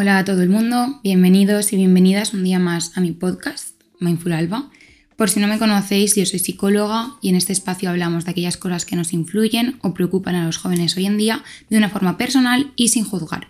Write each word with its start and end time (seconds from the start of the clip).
Hola 0.00 0.16
a 0.16 0.24
todo 0.24 0.40
el 0.40 0.48
mundo, 0.48 0.98
bienvenidos 1.04 1.74
y 1.74 1.76
bienvenidas 1.76 2.32
un 2.32 2.42
día 2.42 2.58
más 2.58 2.96
a 2.96 3.02
mi 3.02 3.12
podcast, 3.12 3.78
Mindful 3.98 4.32
Alba. 4.32 4.70
Por 5.14 5.28
si 5.28 5.40
no 5.40 5.46
me 5.46 5.58
conocéis, 5.58 6.16
yo 6.16 6.24
soy 6.24 6.38
psicóloga 6.38 7.16
y 7.20 7.28
en 7.28 7.34
este 7.34 7.52
espacio 7.52 7.90
hablamos 7.90 8.24
de 8.24 8.30
aquellas 8.30 8.56
cosas 8.56 8.86
que 8.86 8.96
nos 8.96 9.12
influyen 9.12 9.78
o 9.82 9.92
preocupan 9.92 10.36
a 10.36 10.46
los 10.46 10.56
jóvenes 10.56 10.96
hoy 10.96 11.04
en 11.04 11.18
día 11.18 11.44
de 11.68 11.76
una 11.76 11.90
forma 11.90 12.16
personal 12.16 12.72
y 12.76 12.88
sin 12.88 13.04
juzgar. 13.04 13.48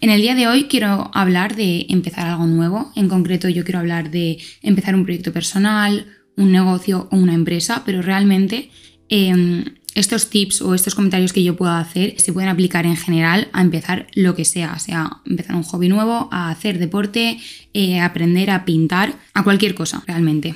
En 0.00 0.08
el 0.08 0.22
día 0.22 0.34
de 0.34 0.48
hoy 0.48 0.64
quiero 0.64 1.10
hablar 1.12 1.56
de 1.56 1.84
empezar 1.90 2.26
algo 2.26 2.46
nuevo, 2.46 2.90
en 2.96 3.10
concreto 3.10 3.50
yo 3.50 3.62
quiero 3.62 3.80
hablar 3.80 4.10
de 4.10 4.38
empezar 4.62 4.94
un 4.94 5.04
proyecto 5.04 5.34
personal, 5.34 6.06
un 6.38 6.52
negocio 6.52 7.06
o 7.12 7.18
una 7.18 7.34
empresa, 7.34 7.82
pero 7.84 8.00
realmente 8.00 8.70
em, 9.10 9.62
estos 9.96 10.28
tips 10.28 10.60
o 10.60 10.74
estos 10.74 10.94
comentarios 10.94 11.32
que 11.32 11.42
yo 11.42 11.56
puedo 11.56 11.72
hacer 11.72 12.20
se 12.20 12.32
pueden 12.32 12.50
aplicar 12.50 12.84
en 12.84 12.96
general 12.96 13.48
a 13.52 13.62
empezar 13.62 14.06
lo 14.14 14.34
que 14.34 14.44
sea, 14.44 14.78
sea 14.78 15.22
empezar 15.24 15.56
un 15.56 15.62
hobby 15.62 15.88
nuevo, 15.88 16.28
a 16.30 16.50
hacer 16.50 16.78
deporte, 16.78 17.38
eh, 17.72 18.00
aprender 18.00 18.50
a 18.50 18.66
pintar, 18.66 19.14
a 19.32 19.42
cualquier 19.42 19.74
cosa 19.74 20.04
realmente. 20.06 20.54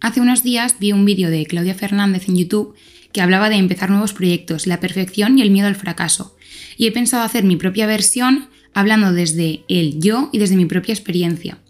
Hace 0.00 0.20
unos 0.20 0.42
días 0.42 0.76
vi 0.78 0.92
un 0.92 1.06
vídeo 1.06 1.30
de 1.30 1.46
Claudia 1.46 1.74
Fernández 1.74 2.28
en 2.28 2.36
YouTube 2.36 2.74
que 3.12 3.22
hablaba 3.22 3.48
de 3.48 3.56
empezar 3.56 3.88
nuevos 3.88 4.12
proyectos, 4.12 4.66
la 4.66 4.78
perfección 4.78 5.38
y 5.38 5.42
el 5.42 5.50
miedo 5.50 5.68
al 5.68 5.76
fracaso. 5.76 6.36
Y 6.76 6.86
he 6.86 6.92
pensado 6.92 7.22
hacer 7.22 7.44
mi 7.44 7.56
propia 7.56 7.86
versión 7.86 8.50
hablando 8.74 9.14
desde 9.14 9.64
el 9.68 10.00
yo 10.00 10.28
y 10.32 10.38
desde 10.38 10.56
mi 10.56 10.66
propia 10.66 10.92
experiencia. 10.92 11.63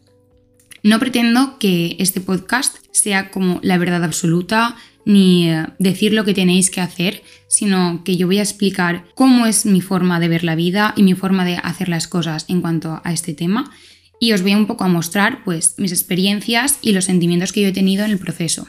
No 0.84 0.98
pretendo 0.98 1.58
que 1.58 1.96
este 1.98 2.20
podcast 2.20 2.76
sea 2.92 3.30
como 3.30 3.58
la 3.62 3.78
verdad 3.78 4.04
absoluta 4.04 4.76
ni 5.06 5.48
eh, 5.48 5.66
decir 5.78 6.12
lo 6.12 6.26
que 6.26 6.34
tenéis 6.34 6.70
que 6.70 6.82
hacer, 6.82 7.22
sino 7.48 8.04
que 8.04 8.18
yo 8.18 8.26
voy 8.26 8.38
a 8.38 8.42
explicar 8.42 9.06
cómo 9.14 9.46
es 9.46 9.64
mi 9.64 9.80
forma 9.80 10.20
de 10.20 10.28
ver 10.28 10.44
la 10.44 10.54
vida 10.54 10.92
y 10.94 11.02
mi 11.02 11.14
forma 11.14 11.46
de 11.46 11.56
hacer 11.56 11.88
las 11.88 12.06
cosas 12.06 12.44
en 12.48 12.60
cuanto 12.60 13.00
a 13.02 13.14
este 13.14 13.32
tema 13.32 13.72
y 14.20 14.32
os 14.32 14.42
voy 14.42 14.54
un 14.54 14.66
poco 14.66 14.84
a 14.84 14.88
mostrar 14.88 15.42
pues 15.42 15.74
mis 15.78 15.90
experiencias 15.90 16.78
y 16.82 16.92
los 16.92 17.06
sentimientos 17.06 17.52
que 17.52 17.62
yo 17.62 17.68
he 17.68 17.72
tenido 17.72 18.04
en 18.04 18.10
el 18.10 18.18
proceso 18.18 18.68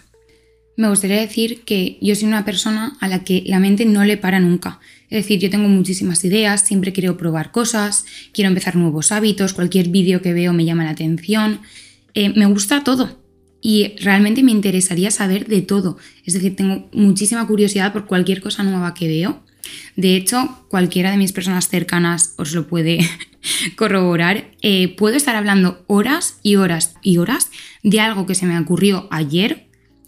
me 0.77 0.89
gustaría 0.89 1.19
decir 1.19 1.61
que 1.63 1.97
yo 2.01 2.15
soy 2.15 2.27
una 2.27 2.43
persona 2.43 2.97
a 2.99 3.07
la 3.07 3.23
que 3.23 3.43
la 3.45 3.59
mente 3.59 3.85
no 3.85 4.03
le 4.03 4.17
para 4.17 4.39
nunca. 4.39 4.79
Es 5.09 5.23
decir, 5.23 5.39
yo 5.39 5.49
tengo 5.49 5.69
muchísimas 5.69 6.23
ideas, 6.25 6.61
siempre 6.61 6.91
quiero 6.91 7.17
probar 7.17 7.51
cosas, 7.51 8.05
quiero 8.33 8.49
empezar 8.49 8.75
nuevos 8.75 9.11
hábitos, 9.11 9.53
cualquier 9.53 9.87
vídeo 9.87 10.21
que 10.21 10.33
veo 10.33 10.51
me 10.51 10.65
llama 10.65 10.83
la 10.83 10.91
atención. 10.91 11.61
Eh, 12.15 12.33
me 12.35 12.45
gusta 12.45 12.83
todo 12.83 13.23
y 13.61 13.95
realmente 13.99 14.43
me 14.43 14.51
interesaría 14.51 15.11
saber 15.11 15.47
de 15.47 15.61
todo. 15.61 15.97
Es 16.23 16.33
decir, 16.33 16.55
tengo 16.55 16.89
muchísima 16.93 17.45
curiosidad 17.47 17.93
por 17.93 18.05
cualquier 18.05 18.41
cosa 18.41 18.63
nueva 18.63 18.93
que 18.93 19.07
veo. 19.07 19.43
De 19.95 20.15
hecho, 20.15 20.65
cualquiera 20.69 21.11
de 21.11 21.17
mis 21.17 21.33
personas 21.33 21.67
cercanas 21.67 22.35
os 22.37 22.53
lo 22.53 22.67
puede 22.67 22.99
corroborar. 23.75 24.51
Eh, 24.61 24.95
puedo 24.95 25.15
estar 25.17 25.35
hablando 25.35 25.83
horas 25.87 26.39
y 26.43 26.55
horas 26.55 26.95
y 27.01 27.17
horas 27.17 27.49
de 27.83 27.99
algo 27.99 28.25
que 28.25 28.35
se 28.35 28.45
me 28.45 28.59
ocurrió 28.59 29.07
ayer 29.11 29.67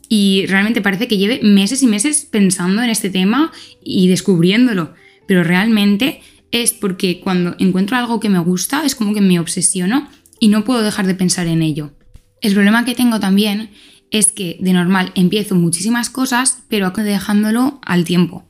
y 0.09 0.45
realmente 0.47 0.81
parece 0.81 1.07
que 1.07 1.17
lleve 1.17 1.39
meses 1.43 1.83
y 1.83 1.87
meses 1.87 2.27
pensando 2.29 2.81
en 2.83 2.89
este 2.89 3.09
tema 3.09 3.51
y 3.83 4.07
descubriéndolo. 4.07 4.93
Pero 5.27 5.43
realmente 5.43 6.21
es 6.51 6.71
porque 6.71 7.19
cuando 7.19 7.55
encuentro 7.59 7.97
algo 7.97 8.19
que 8.19 8.29
me 8.29 8.39
gusta 8.39 8.85
es 8.85 8.95
como 8.95 9.13
que 9.13 9.21
me 9.21 9.39
obsesiono 9.39 10.07
y 10.39 10.49
no 10.49 10.63
puedo 10.63 10.83
dejar 10.83 11.07
de 11.07 11.15
pensar 11.15 11.47
en 11.47 11.61
ello. 11.61 11.96
El 12.41 12.53
problema 12.53 12.85
que 12.85 12.95
tengo 12.95 13.19
también 13.19 13.71
es 14.11 14.31
que 14.31 14.57
de 14.59 14.73
normal 14.73 15.11
empiezo 15.15 15.55
muchísimas 15.55 16.09
cosas, 16.09 16.63
pero 16.69 16.91
dejándolo 16.91 17.79
al 17.83 18.03
tiempo. 18.03 18.47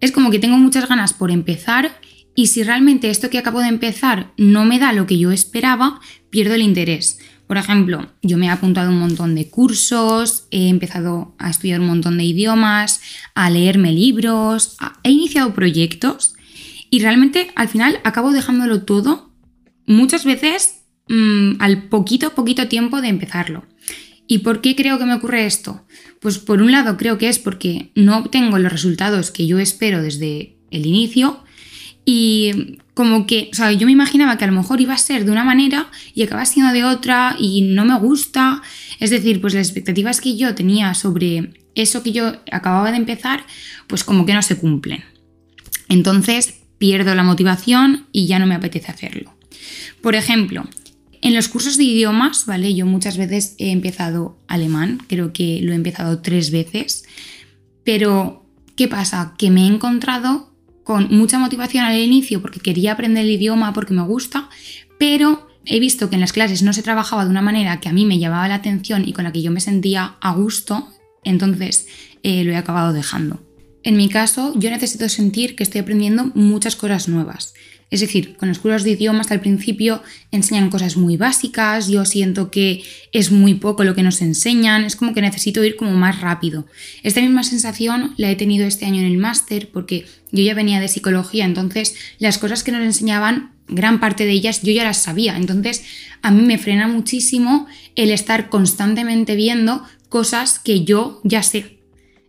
Es 0.00 0.12
como 0.12 0.30
que 0.30 0.38
tengo 0.38 0.56
muchas 0.56 0.88
ganas 0.88 1.12
por 1.12 1.30
empezar 1.30 1.98
y 2.34 2.48
si 2.48 2.62
realmente 2.62 3.10
esto 3.10 3.30
que 3.30 3.38
acabo 3.38 3.60
de 3.60 3.68
empezar 3.68 4.32
no 4.36 4.64
me 4.64 4.78
da 4.78 4.92
lo 4.92 5.06
que 5.06 5.18
yo 5.18 5.30
esperaba, 5.30 6.00
pierdo 6.30 6.54
el 6.54 6.62
interés. 6.62 7.18
Por 7.46 7.58
ejemplo, 7.58 8.10
yo 8.22 8.38
me 8.38 8.46
he 8.46 8.50
apuntado 8.50 8.90
un 8.90 8.98
montón 8.98 9.34
de 9.34 9.48
cursos, 9.48 10.46
he 10.50 10.68
empezado 10.68 11.34
a 11.38 11.50
estudiar 11.50 11.80
un 11.80 11.86
montón 11.86 12.16
de 12.16 12.24
idiomas, 12.24 13.00
a 13.34 13.50
leerme 13.50 13.92
libros, 13.92 14.76
he 15.02 15.10
iniciado 15.10 15.54
proyectos 15.54 16.34
y 16.90 17.00
realmente 17.00 17.50
al 17.54 17.68
final 17.68 18.00
acabo 18.04 18.32
dejándolo 18.32 18.82
todo 18.82 19.30
muchas 19.86 20.24
veces 20.24 20.83
mm, 21.08 21.60
al 21.60 21.88
poquito, 21.88 22.34
poquito 22.34 22.68
tiempo 22.68 23.00
de 23.00 23.08
empezarlo. 23.08 23.64
¿Y 24.26 24.38
por 24.38 24.60
qué 24.60 24.74
creo 24.74 24.98
que 24.98 25.04
me 25.04 25.14
ocurre 25.14 25.46
esto? 25.46 25.84
Pues 26.20 26.38
por 26.38 26.62
un 26.62 26.72
lado 26.72 26.96
creo 26.96 27.18
que 27.18 27.28
es 27.28 27.38
porque 27.38 27.90
no 27.94 28.18
obtengo 28.18 28.58
los 28.58 28.72
resultados 28.72 29.30
que 29.30 29.46
yo 29.46 29.58
espero 29.58 30.02
desde 30.02 30.56
el 30.70 30.86
inicio 30.86 31.44
y 32.04 32.78
como 32.94 33.26
que, 33.26 33.48
o 33.52 33.54
sea, 33.54 33.72
yo 33.72 33.86
me 33.86 33.92
imaginaba 33.92 34.38
que 34.38 34.44
a 34.44 34.46
lo 34.46 34.52
mejor 34.52 34.80
iba 34.80 34.94
a 34.94 34.98
ser 34.98 35.24
de 35.24 35.32
una 35.32 35.44
manera 35.44 35.90
y 36.14 36.22
acaba 36.22 36.46
siendo 36.46 36.72
de 36.72 36.84
otra 36.84 37.34
y 37.38 37.62
no 37.62 37.84
me 37.84 37.98
gusta. 37.98 38.62
Es 39.00 39.10
decir, 39.10 39.40
pues 39.40 39.54
las 39.54 39.66
expectativas 39.66 40.20
que 40.20 40.36
yo 40.36 40.54
tenía 40.54 40.94
sobre 40.94 41.54
eso 41.74 42.02
que 42.02 42.12
yo 42.12 42.32
acababa 42.52 42.90
de 42.90 42.98
empezar, 42.98 43.44
pues 43.86 44.04
como 44.04 44.26
que 44.26 44.34
no 44.34 44.42
se 44.42 44.56
cumplen. 44.56 45.04
Entonces 45.88 46.60
pierdo 46.78 47.14
la 47.14 47.22
motivación 47.22 48.06
y 48.12 48.26
ya 48.26 48.38
no 48.38 48.46
me 48.46 48.54
apetece 48.54 48.90
hacerlo. 48.90 49.34
Por 50.00 50.14
ejemplo, 50.14 50.64
en 51.24 51.34
los 51.34 51.48
cursos 51.48 51.78
de 51.78 51.84
idiomas, 51.84 52.44
¿vale? 52.44 52.74
Yo 52.74 52.84
muchas 52.84 53.16
veces 53.16 53.54
he 53.56 53.70
empezado 53.70 54.36
alemán, 54.46 55.00
creo 55.08 55.32
que 55.32 55.60
lo 55.62 55.72
he 55.72 55.74
empezado 55.74 56.20
tres 56.20 56.50
veces, 56.50 57.06
pero 57.82 58.44
¿qué 58.76 58.88
pasa? 58.88 59.34
Que 59.38 59.50
me 59.50 59.62
he 59.62 59.66
encontrado 59.66 60.52
con 60.84 61.08
mucha 61.16 61.38
motivación 61.38 61.86
al 61.86 61.98
inicio 61.98 62.42
porque 62.42 62.60
quería 62.60 62.92
aprender 62.92 63.24
el 63.24 63.30
idioma, 63.30 63.72
porque 63.72 63.94
me 63.94 64.02
gusta, 64.02 64.50
pero 64.98 65.48
he 65.64 65.80
visto 65.80 66.10
que 66.10 66.16
en 66.16 66.20
las 66.20 66.34
clases 66.34 66.62
no 66.62 66.74
se 66.74 66.82
trabajaba 66.82 67.24
de 67.24 67.30
una 67.30 67.40
manera 67.40 67.80
que 67.80 67.88
a 67.88 67.94
mí 67.94 68.04
me 68.04 68.18
llamaba 68.18 68.46
la 68.46 68.56
atención 68.56 69.08
y 69.08 69.14
con 69.14 69.24
la 69.24 69.32
que 69.32 69.40
yo 69.40 69.50
me 69.50 69.60
sentía 69.60 70.16
a 70.20 70.34
gusto, 70.34 70.90
entonces 71.24 71.88
eh, 72.22 72.44
lo 72.44 72.52
he 72.52 72.56
acabado 72.56 72.92
dejando. 72.92 73.40
En 73.82 73.96
mi 73.96 74.10
caso, 74.10 74.52
yo 74.56 74.68
necesito 74.68 75.08
sentir 75.08 75.56
que 75.56 75.62
estoy 75.62 75.80
aprendiendo 75.80 76.30
muchas 76.34 76.76
cosas 76.76 77.08
nuevas. 77.08 77.54
Es 77.94 78.00
decir, 78.00 78.36
con 78.36 78.48
los 78.48 78.58
cursos 78.58 78.82
de 78.82 78.90
idiomas 78.90 79.30
al 79.30 79.38
principio 79.38 80.02
enseñan 80.32 80.68
cosas 80.68 80.96
muy 80.96 81.16
básicas, 81.16 81.86
yo 81.86 82.04
siento 82.04 82.50
que 82.50 82.82
es 83.12 83.30
muy 83.30 83.54
poco 83.54 83.84
lo 83.84 83.94
que 83.94 84.02
nos 84.02 84.20
enseñan, 84.20 84.82
es 84.82 84.96
como 84.96 85.14
que 85.14 85.22
necesito 85.22 85.62
ir 85.62 85.76
como 85.76 85.92
más 85.92 86.20
rápido. 86.20 86.66
Esta 87.04 87.20
misma 87.20 87.44
sensación 87.44 88.12
la 88.16 88.32
he 88.32 88.34
tenido 88.34 88.66
este 88.66 88.84
año 88.84 88.98
en 88.98 89.06
el 89.06 89.16
máster 89.16 89.70
porque 89.72 90.06
yo 90.32 90.42
ya 90.42 90.54
venía 90.54 90.80
de 90.80 90.88
psicología, 90.88 91.44
entonces 91.44 91.94
las 92.18 92.38
cosas 92.38 92.64
que 92.64 92.72
nos 92.72 92.82
enseñaban, 92.82 93.52
gran 93.68 94.00
parte 94.00 94.24
de 94.24 94.32
ellas 94.32 94.62
yo 94.62 94.72
ya 94.72 94.82
las 94.82 95.00
sabía, 95.00 95.36
entonces 95.36 95.84
a 96.20 96.32
mí 96.32 96.42
me 96.42 96.58
frena 96.58 96.88
muchísimo 96.88 97.68
el 97.94 98.10
estar 98.10 98.48
constantemente 98.48 99.36
viendo 99.36 99.84
cosas 100.08 100.58
que 100.58 100.82
yo 100.82 101.20
ya 101.22 101.44
sé. 101.44 101.78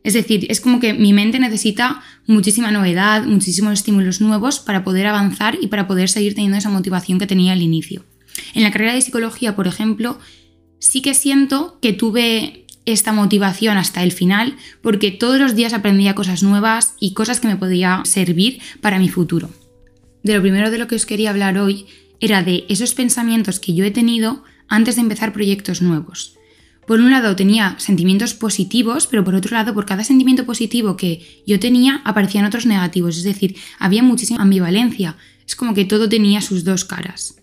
Es 0.05 0.13
decir, 0.13 0.45
es 0.49 0.61
como 0.61 0.79
que 0.79 0.93
mi 0.93 1.13
mente 1.13 1.39
necesita 1.39 2.03
muchísima 2.27 2.69
novedad, 2.69 3.25
muchísimos 3.25 3.73
estímulos 3.73 4.21
nuevos 4.21 4.59
para 4.59 4.83
poder 4.83 5.07
avanzar 5.07 5.57
y 5.59 5.66
para 5.66 5.88
poder 5.88 6.09
seguir 6.09 6.35
teniendo 6.35 6.59
esa 6.59 6.69
motivación 6.69 7.17
que 7.17 7.25
tenía 7.25 7.53
al 7.53 7.63
inicio. 7.63 8.05
En 8.53 8.61
la 8.61 8.69
carrera 8.69 8.93
de 8.93 9.01
psicología, 9.01 9.55
por 9.55 9.66
ejemplo, 9.66 10.19
sí 10.77 11.01
que 11.01 11.16
siento 11.16 11.79
que 11.81 11.91
tuve 11.91 12.67
esta 12.85 13.13
motivación 13.13 13.77
hasta 13.77 14.03
el 14.03 14.11
final 14.11 14.55
porque 14.83 15.09
todos 15.09 15.39
los 15.39 15.55
días 15.55 15.73
aprendía 15.73 16.13
cosas 16.13 16.43
nuevas 16.43 16.93
y 16.99 17.16
cosas 17.16 17.39
que 17.39 17.47
me 17.47 17.57
podían 17.57 18.05
servir 18.05 18.61
para 18.81 18.99
mi 18.99 19.09
futuro. 19.09 19.49
De 20.22 20.35
lo 20.35 20.41
primero 20.41 20.69
de 20.69 20.77
lo 20.77 20.85
que 20.85 20.95
os 20.95 21.07
quería 21.07 21.31
hablar 21.31 21.57
hoy 21.57 21.87
era 22.19 22.43
de 22.43 22.66
esos 22.69 22.93
pensamientos 22.93 23.59
que 23.59 23.73
yo 23.73 23.83
he 23.83 23.89
tenido 23.91 24.43
antes 24.67 24.97
de 24.97 25.01
empezar 25.01 25.33
proyectos 25.33 25.81
nuevos 25.81 26.35
por 26.88 27.00
un 27.00 27.12
lado 27.12 27.35
tenía 27.35 27.75
sentimientos 27.79 28.34
positivos, 28.34 29.07
pero 29.07 29.23
por 29.23 29.35
otro 29.35 29.56
lado, 29.56 29.73
por 29.73 29.85
cada 29.85 30.03
sentimiento 30.03 30.46
positivo 30.46 30.97
que 30.97 31.43
yo 31.46 31.59
tenía, 31.59 32.02
aparecían 32.05 32.46
otros 32.46 32.66
negativos. 32.66 33.17
Es 33.17 33.23
decir, 33.23 33.55
había 33.79 34.03
muchísima 34.03 34.41
ambivalencia. 34.41 35.17
Es 35.47 35.55
como 35.55 35.73
que 35.73 35.85
todo 35.85 36.09
tenía 36.09 36.41
sus 36.41 36.64
dos 36.64 36.85
caras. 36.85 37.41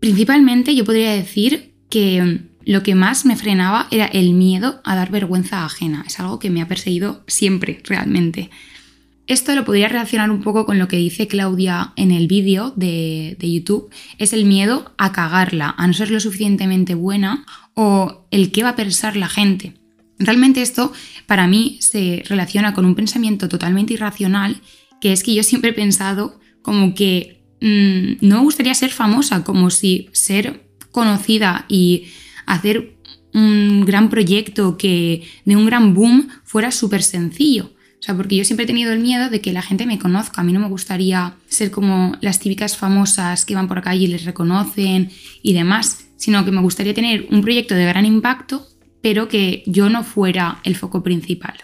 Principalmente 0.00 0.74
yo 0.74 0.84
podría 0.84 1.12
decir 1.12 1.74
que 1.90 2.40
lo 2.64 2.82
que 2.82 2.94
más 2.94 3.24
me 3.24 3.36
frenaba 3.36 3.86
era 3.90 4.06
el 4.06 4.32
miedo 4.32 4.80
a 4.84 4.96
dar 4.96 5.10
vergüenza 5.10 5.64
ajena. 5.64 6.04
Es 6.06 6.18
algo 6.18 6.38
que 6.38 6.50
me 6.50 6.62
ha 6.62 6.68
perseguido 6.68 7.22
siempre, 7.26 7.80
realmente. 7.84 8.50
Esto 9.26 9.56
lo 9.56 9.64
podría 9.64 9.88
relacionar 9.88 10.30
un 10.30 10.42
poco 10.42 10.66
con 10.66 10.78
lo 10.78 10.86
que 10.86 10.98
dice 10.98 11.26
Claudia 11.26 11.92
en 11.96 12.12
el 12.12 12.28
vídeo 12.28 12.72
de, 12.76 13.36
de, 13.40 13.52
YouTube, 13.52 13.90
es 14.18 14.32
el 14.32 14.44
miedo 14.44 14.94
a 14.98 15.10
cagarla, 15.10 15.74
a 15.76 15.86
no 15.86 15.92
ser 15.94 16.12
lo 16.12 16.20
suficientemente 16.20 16.94
buena 16.94 17.44
o 17.74 18.24
el 18.30 18.52
qué 18.52 18.62
va 18.62 18.70
a 18.70 18.76
pensar 18.76 19.16
la 19.16 19.28
gente. 19.28 19.74
Realmente 20.20 20.62
esto 20.62 20.92
para 21.26 21.48
mí 21.48 21.78
se 21.80 22.22
relaciona 22.28 22.72
con 22.72 22.84
un 22.84 22.94
pensamiento 22.94 23.48
totalmente 23.48 23.94
irracional, 23.94 24.62
que 25.00 25.12
es 25.12 25.24
que 25.24 25.34
yo 25.34 25.42
siempre 25.42 25.70
he 25.70 25.74
pensado 25.74 26.38
como 26.62 26.94
que 26.94 27.42
mm, 27.60 28.26
no 28.26 28.36
me 28.36 28.42
gustaría 28.42 28.74
ser 28.74 28.90
famosa, 28.90 29.42
como 29.42 29.70
si 29.70 30.08
ser 30.12 30.68
conocida 30.92 31.66
y 31.68 32.04
hacer 32.46 32.96
un 33.34 33.84
gran 33.84 34.08
proyecto 34.08 34.78
que 34.78 35.24
de 35.44 35.56
un 35.56 35.66
gran 35.66 35.94
boom 35.94 36.28
fuera 36.44 36.70
súper 36.70 37.02
sencillo 37.02 37.75
O 37.98 38.02
sea, 38.02 38.14
porque 38.14 38.36
yo 38.36 38.44
siempre 38.44 38.64
he 38.64 38.66
tenido 38.66 38.92
el 38.92 39.00
miedo 39.00 39.30
de 39.30 39.40
que 39.40 39.52
la 39.52 39.62
gente 39.62 39.86
me 39.86 39.98
conozca. 39.98 40.40
A 40.40 40.44
mí 40.44 40.52
no 40.52 40.60
me 40.60 40.68
gustaría 40.68 41.34
ser 41.48 41.70
como 41.70 42.16
las 42.20 42.38
típicas 42.38 42.76
famosas 42.76 43.44
que 43.44 43.54
van 43.54 43.68
por 43.68 43.82
calle 43.82 44.04
y 44.04 44.06
les 44.08 44.24
reconocen 44.24 45.10
y 45.42 45.52
demás, 45.54 46.06
sino 46.16 46.44
que 46.44 46.52
me 46.52 46.60
gustaría 46.60 46.94
tener 46.94 47.26
un 47.30 47.42
proyecto 47.42 47.74
de 47.74 47.86
gran 47.86 48.04
impacto, 48.04 48.66
pero 49.02 49.28
que 49.28 49.62
yo 49.66 49.88
no 49.88 50.04
fuera 50.04 50.60
el 50.64 50.76
foco 50.76 51.02
principal. 51.02 51.54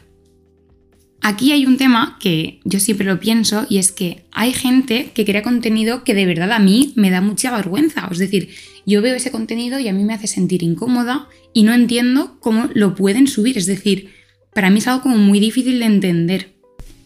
Aquí 1.25 1.53
hay 1.53 1.67
un 1.67 1.77
tema 1.77 2.17
que 2.19 2.59
yo 2.65 2.81
siempre 2.81 3.07
lo 3.07 3.21
pienso 3.21 3.65
y 3.69 3.79
es 3.79 3.93
que 3.93 4.25
hay 4.33 4.53
gente 4.53 5.13
que 5.15 5.25
crea 5.25 5.43
contenido 5.43 6.03
que 6.03 6.15
de 6.15 6.27
verdad 6.27 6.51
a 6.51 6.59
mí 6.59 6.93
me 6.97 7.11
da 7.11 7.21
mucha 7.21 7.55
vergüenza. 7.57 8.09
Es 8.11 8.19
decir, 8.19 8.49
yo 8.87 9.03
veo 9.03 9.15
ese 9.15 9.31
contenido 9.31 9.79
y 9.79 9.87
a 9.87 9.93
mí 9.93 10.03
me 10.03 10.15
hace 10.15 10.27
sentir 10.27 10.65
incómoda 10.65 11.29
y 11.53 11.63
no 11.63 11.73
entiendo 11.73 12.39
cómo 12.41 12.69
lo 12.75 12.97
pueden 12.97 13.29
subir. 13.29 13.57
Es 13.57 13.67
decir, 13.67 14.11
para 14.55 14.71
mí 14.71 14.79
es 14.79 14.89
algo 14.89 15.03
como 15.03 15.17
muy 15.17 15.41
difícil 15.41 15.79
de 15.79 15.87
entender. 15.87 16.53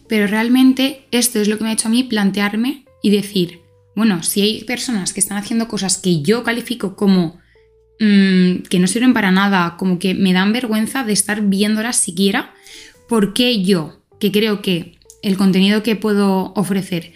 Pero 0.07 0.27
realmente 0.27 1.05
esto 1.11 1.39
es 1.39 1.47
lo 1.47 1.57
que 1.57 1.63
me 1.63 1.69
ha 1.69 1.73
hecho 1.73 1.87
a 1.87 1.91
mí 1.91 2.03
plantearme 2.03 2.85
y 3.01 3.09
decir, 3.09 3.61
bueno, 3.95 4.23
si 4.23 4.41
hay 4.41 4.63
personas 4.63 5.13
que 5.13 5.19
están 5.19 5.37
haciendo 5.37 5.67
cosas 5.67 5.97
que 5.97 6.21
yo 6.21 6.43
califico 6.43 6.95
como 6.95 7.39
mm, 7.99 8.63
que 8.69 8.79
no 8.79 8.87
sirven 8.87 9.13
para 9.13 9.31
nada, 9.31 9.75
como 9.77 9.99
que 9.99 10.13
me 10.13 10.33
dan 10.33 10.53
vergüenza 10.53 11.03
de 11.03 11.13
estar 11.13 11.41
viéndolas 11.41 11.97
siquiera, 11.97 12.53
¿por 13.09 13.33
qué 13.33 13.63
yo, 13.63 14.01
que 14.19 14.31
creo 14.31 14.61
que 14.61 14.97
el 15.23 15.37
contenido 15.37 15.83
que 15.83 15.95
puedo 15.95 16.53
ofrecer 16.55 17.13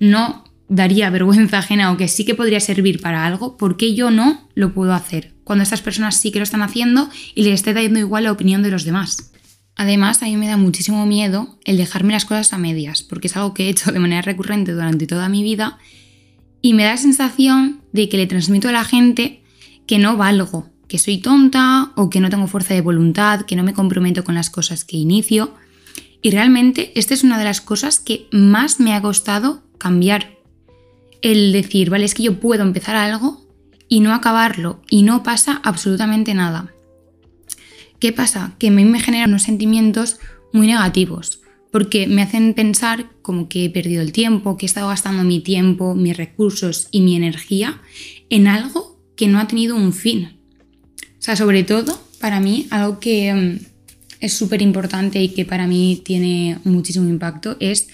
no 0.00 0.44
daría 0.68 1.10
vergüenza 1.10 1.58
ajena 1.58 1.92
o 1.92 1.96
que 1.98 2.08
sí 2.08 2.24
que 2.24 2.34
podría 2.34 2.60
servir 2.60 3.00
para 3.00 3.26
algo, 3.26 3.58
¿por 3.58 3.76
qué 3.76 3.94
yo 3.94 4.10
no 4.10 4.48
lo 4.54 4.72
puedo 4.72 4.94
hacer? 4.94 5.34
Cuando 5.44 5.62
estas 5.64 5.82
personas 5.82 6.16
sí 6.16 6.32
que 6.32 6.38
lo 6.38 6.44
están 6.44 6.62
haciendo 6.62 7.10
y 7.34 7.42
les 7.42 7.54
esté 7.54 7.74
dando 7.74 7.98
igual 7.98 8.24
la 8.24 8.32
opinión 8.32 8.62
de 8.62 8.70
los 8.70 8.84
demás. 8.84 9.32
Además, 9.76 10.22
a 10.22 10.26
mí 10.26 10.36
me 10.36 10.46
da 10.46 10.56
muchísimo 10.56 11.06
miedo 11.06 11.58
el 11.64 11.76
dejarme 11.76 12.12
las 12.12 12.24
cosas 12.24 12.52
a 12.52 12.58
medias, 12.58 13.02
porque 13.02 13.28
es 13.28 13.36
algo 13.36 13.54
que 13.54 13.64
he 13.64 13.68
hecho 13.70 13.90
de 13.92 13.98
manera 13.98 14.22
recurrente 14.22 14.72
durante 14.72 15.06
toda 15.06 15.28
mi 15.28 15.42
vida 15.42 15.78
y 16.60 16.74
me 16.74 16.84
da 16.84 16.92
la 16.92 16.96
sensación 16.96 17.80
de 17.92 18.08
que 18.08 18.16
le 18.16 18.26
transmito 18.26 18.68
a 18.68 18.72
la 18.72 18.84
gente 18.84 19.42
que 19.86 19.98
no 19.98 20.16
valgo, 20.16 20.70
que 20.88 20.98
soy 20.98 21.18
tonta 21.18 21.92
o 21.96 22.10
que 22.10 22.20
no 22.20 22.30
tengo 22.30 22.46
fuerza 22.46 22.74
de 22.74 22.80
voluntad, 22.80 23.42
que 23.42 23.56
no 23.56 23.64
me 23.64 23.72
comprometo 23.72 24.24
con 24.24 24.34
las 24.34 24.50
cosas 24.50 24.84
que 24.84 24.96
inicio 24.96 25.54
y 26.22 26.30
realmente 26.30 26.92
esta 26.94 27.14
es 27.14 27.24
una 27.24 27.36
de 27.36 27.44
las 27.44 27.60
cosas 27.60 27.98
que 27.98 28.28
más 28.30 28.78
me 28.78 28.94
ha 28.94 29.02
costado 29.02 29.64
cambiar. 29.76 30.38
El 31.20 31.52
decir, 31.52 31.90
vale, 31.90 32.04
es 32.04 32.14
que 32.14 32.22
yo 32.22 32.38
puedo 32.38 32.62
empezar 32.62 32.94
algo 32.94 33.44
y 33.88 34.00
no 34.00 34.14
acabarlo 34.14 34.82
y 34.88 35.02
no 35.02 35.24
pasa 35.24 35.60
absolutamente 35.64 36.32
nada. 36.32 36.71
¿Qué 38.02 38.12
pasa? 38.12 38.56
Que 38.58 38.66
a 38.66 38.70
mí 38.72 38.84
me 38.84 38.98
generan 38.98 39.30
unos 39.30 39.44
sentimientos 39.44 40.18
muy 40.52 40.66
negativos 40.66 41.38
porque 41.70 42.08
me 42.08 42.22
hacen 42.22 42.52
pensar 42.52 43.12
como 43.22 43.48
que 43.48 43.66
he 43.66 43.70
perdido 43.70 44.02
el 44.02 44.10
tiempo, 44.10 44.56
que 44.56 44.66
he 44.66 44.70
estado 44.72 44.88
gastando 44.88 45.22
mi 45.22 45.38
tiempo, 45.38 45.94
mis 45.94 46.16
recursos 46.16 46.88
y 46.90 47.00
mi 47.00 47.14
energía 47.14 47.80
en 48.28 48.48
algo 48.48 49.00
que 49.14 49.28
no 49.28 49.38
ha 49.38 49.46
tenido 49.46 49.76
un 49.76 49.92
fin. 49.92 50.30
O 51.00 51.20
sea, 51.22 51.36
sobre 51.36 51.62
todo 51.62 51.96
para 52.18 52.40
mí, 52.40 52.66
algo 52.70 52.98
que 52.98 53.32
mm, 53.32 53.58
es 54.18 54.32
súper 54.32 54.62
importante 54.62 55.22
y 55.22 55.28
que 55.28 55.44
para 55.44 55.68
mí 55.68 56.02
tiene 56.04 56.58
muchísimo 56.64 57.08
impacto 57.08 57.56
es 57.60 57.86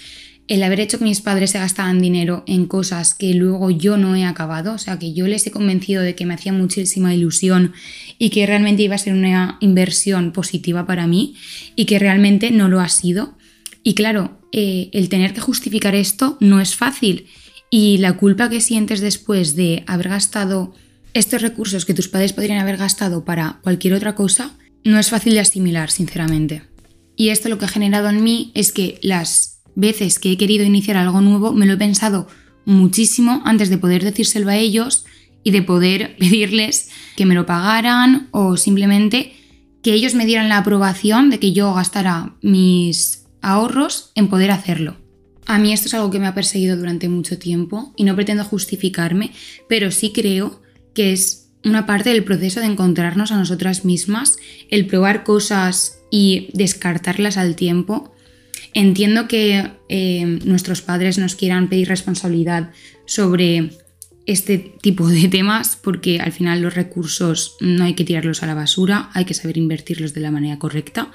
el 0.49 0.63
haber 0.63 0.81
hecho 0.81 0.99
que 0.99 1.05
mis 1.05 1.21
padres 1.21 1.51
se 1.51 1.59
gastaran 1.59 2.01
dinero 2.01 2.43
en 2.47 2.67
cosas 2.67 3.15
que 3.15 3.35
luego 3.35 3.71
yo 3.71 3.99
no 3.99 4.17
he 4.17 4.25
acabado, 4.25 4.73
o 4.73 4.79
sea, 4.79 4.99
que 4.99 5.13
yo 5.13 5.29
les 5.29 5.47
he 5.47 5.51
convencido 5.51 6.03
de 6.03 6.15
que 6.15 6.25
me 6.25 6.35
hacía 6.35 6.53
muchísima 6.53 7.15
ilusión 7.15 7.75
y 8.19 8.31
que 8.31 8.47
realmente 8.47 8.83
iba 8.83 8.95
a 8.95 8.99
ser 8.99 9.13
una 9.13 9.59
inversión 9.61 10.33
positiva 10.33 10.87
para 10.87 11.07
mí 11.07 11.37
y 11.77 11.85
que 11.85 11.99
realmente 11.99 12.51
no 12.51 12.69
lo 12.69 12.81
ha 12.81 12.89
sido. 12.89 13.37
Y 13.83 13.95
claro, 13.95 14.41
eh, 14.53 14.89
el 14.93 15.11
tener 15.11 15.35
que 15.35 15.41
justificar 15.41 15.95
esto 15.95 16.39
no 16.41 16.61
es 16.61 16.75
fácil 16.75 17.27
y 17.71 17.99
la 17.99 18.17
culpa 18.17 18.49
que 18.49 18.63
sientes 18.63 19.03
después 19.03 19.55
de 19.55 19.85
haber 19.87 20.09
gastado 20.09 20.75
estos 21.13 21.43
recursos 21.43 21.85
que 21.85 21.95
tus 21.95 22.09
padres 22.09 22.33
podrían 22.33 22.59
haber 22.59 22.79
gastado 22.79 23.25
para 23.25 23.61
cualquier 23.63 23.93
otra 23.93 24.15
cosa, 24.15 24.57
no 24.85 24.99
es 24.99 25.11
fácil 25.11 25.35
de 25.35 25.41
asimilar, 25.41 25.91
sinceramente. 25.91 26.63
Y 27.17 27.31
esto 27.31 27.49
lo 27.49 27.59
que 27.59 27.67
ha 27.67 27.69
generado 27.69 28.09
en 28.09 28.23
mí 28.23 28.53
es 28.55 28.73
que 28.73 28.99
las 29.03 29.58
veces 29.79 30.19
que 30.19 30.33
he 30.33 30.37
querido 30.37 30.65
iniciar 30.65 30.97
algo 30.97 31.21
nuevo 31.21 31.53
me 31.53 31.65
lo 31.65 31.75
he 31.75 31.77
pensado 31.77 32.27
muchísimo 32.65 33.43
antes 33.45 33.71
de 33.71 33.79
poder 33.79 34.03
decírselo 34.03 34.51
a 34.51 34.57
ellos 34.57 35.07
y 35.45 35.53
de 35.53 35.63
poder 35.63 36.17
pedirles 36.19 36.91
que 37.17 37.27
me 37.27 37.35
lo 37.35 37.47
pagaran 37.47 38.29
o 38.33 38.57
simplemente 38.57 39.35
que 39.83 39.93
ellos 39.93 40.15
me 40.15 40.27
dieran 40.27 40.49
la 40.49 40.59
aprobación 40.59 41.31
de 41.31 41.39
que 41.39 41.53
yo 41.53 41.73
gastara 41.73 42.35
mis 42.43 43.25
ahorros 43.41 44.11
en 44.17 44.29
poder 44.29 44.51
hacerlo. 44.51 44.97
A 45.47 45.59
mí 45.59 45.73
esto 45.73 45.87
es 45.87 45.95
algo 45.95 46.11
que 46.11 46.19
me 46.19 46.27
ha 46.27 46.35
perseguido 46.35 46.77
durante 46.77 47.09
mucho 47.09 47.39
tiempo 47.39 47.93
y 47.97 48.03
no 48.03 48.17
pretendo 48.17 48.45
justificarme, 48.45 49.31
pero 49.69 49.93
sí 49.93 50.13
creo 50.13 50.61
que 50.93 51.13
es 51.13 51.51
una 51.65 51.87
parte 51.87 52.11
del 52.11 52.25
proceso 52.25 52.61
de 52.61 52.67
encontrarnos 52.67 53.31
a 53.31 53.37
nosotras 53.37 53.85
mismas, 53.85 54.37
el 54.71 54.87
probar 54.87 55.23
cosas 55.23 56.01
y 56.11 56.49
descartarlas 56.53 57.37
al 57.37 57.55
tiempo. 57.55 58.13
Entiendo 58.79 59.27
que 59.27 59.73
eh, 59.89 60.25
nuestros 60.45 60.83
padres 60.83 61.19
nos 61.19 61.35
quieran 61.35 61.69
pedir 61.69 61.89
responsabilidad 61.89 62.71
sobre 63.07 63.73
este 64.25 64.57
tipo 64.81 65.09
de 65.09 65.27
temas 65.27 65.75
porque 65.75 66.21
al 66.21 66.31
final 66.31 66.63
los 66.63 66.75
recursos 66.75 67.57
no 67.61 67.83
hay 67.83 67.95
que 67.95 68.05
tirarlos 68.05 68.45
a 68.45 68.47
la 68.47 68.55
basura, 68.55 69.11
hay 69.15 69.25
que 69.25 69.35
saber 69.35 69.59
invertirlos 69.59 70.15
de 70.15 70.21
la 70.21 70.31
manera 70.31 70.61
correcta, 70.61 71.11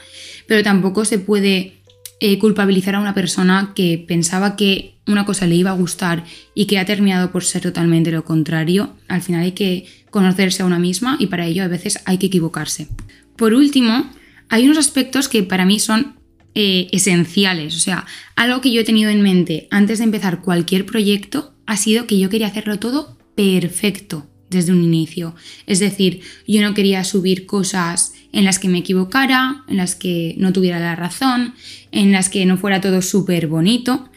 pero 0.45 0.61
tampoco 0.61 1.05
se 1.05 1.19
puede 1.19 1.75
eh, 2.19 2.37
culpabilizar 2.37 2.95
a 2.95 2.99
una 2.99 3.13
persona 3.13 3.71
que 3.73 4.03
pensaba 4.05 4.57
que 4.57 4.95
una 5.07 5.25
cosa 5.25 5.47
le 5.47 5.55
iba 5.55 5.69
a 5.69 5.77
gustar 5.77 6.25
y 6.53 6.65
que 6.65 6.79
ha 6.79 6.85
terminado 6.85 7.31
por 7.31 7.45
ser 7.45 7.61
totalmente 7.61 8.11
lo 8.11 8.25
contrario. 8.25 8.97
Al 9.07 9.21
final 9.21 9.41
hay 9.41 9.53
que 9.53 9.85
conocerse 10.09 10.63
a 10.63 10.65
una 10.65 10.79
misma 10.79 11.15
y 11.17 11.27
para 11.27 11.47
ello 11.47 11.63
a 11.63 11.69
veces 11.69 11.97
hay 12.03 12.17
que 12.17 12.25
equivocarse. 12.25 12.89
Por 13.37 13.53
último, 13.53 14.11
hay 14.49 14.65
unos 14.65 14.79
aspectos 14.79 15.29
que 15.29 15.43
para 15.43 15.65
mí 15.65 15.79
son 15.79 16.21
eh, 16.55 16.87
esenciales. 16.91 17.75
O 17.75 17.79
sea, 17.79 18.05
algo 18.35 18.61
que 18.61 18.71
yo 18.71 18.81
he 18.81 18.85
tenido 18.85 19.09
en 19.09 19.21
mente 19.21 19.67
antes 19.71 19.97
de 19.97 20.05
empezar 20.05 20.41
cualquier 20.41 20.85
proyecto 20.85 21.53
ha 21.65 21.77
sido 21.77 22.07
que 22.07 22.19
yo 22.19 22.29
quería 22.29 22.47
hacerlo 22.47 22.79
todo 22.79 23.17
perfecto 23.35 24.27
desde 24.49 24.71
un 24.71 24.83
inicio. 24.83 25.35
Es 25.65 25.79
decir, 25.79 26.21
yo 26.47 26.61
no 26.61 26.73
quería 26.73 27.03
subir 27.03 27.45
cosas 27.45 28.13
en 28.31 28.45
las 28.45 28.59
que 28.59 28.69
me 28.69 28.79
equivocara, 28.79 29.63
en 29.67 29.77
las 29.77 29.95
que 29.95 30.35
no 30.37 30.53
tuviera 30.53 30.79
la 30.79 30.95
razón, 30.95 31.55
en 31.91 32.11
las 32.11 32.29
que 32.29 32.45
no 32.45 32.57
fuera 32.57 32.81
todo 32.81 33.01
súper 33.01 33.47
bonito. 33.47 34.09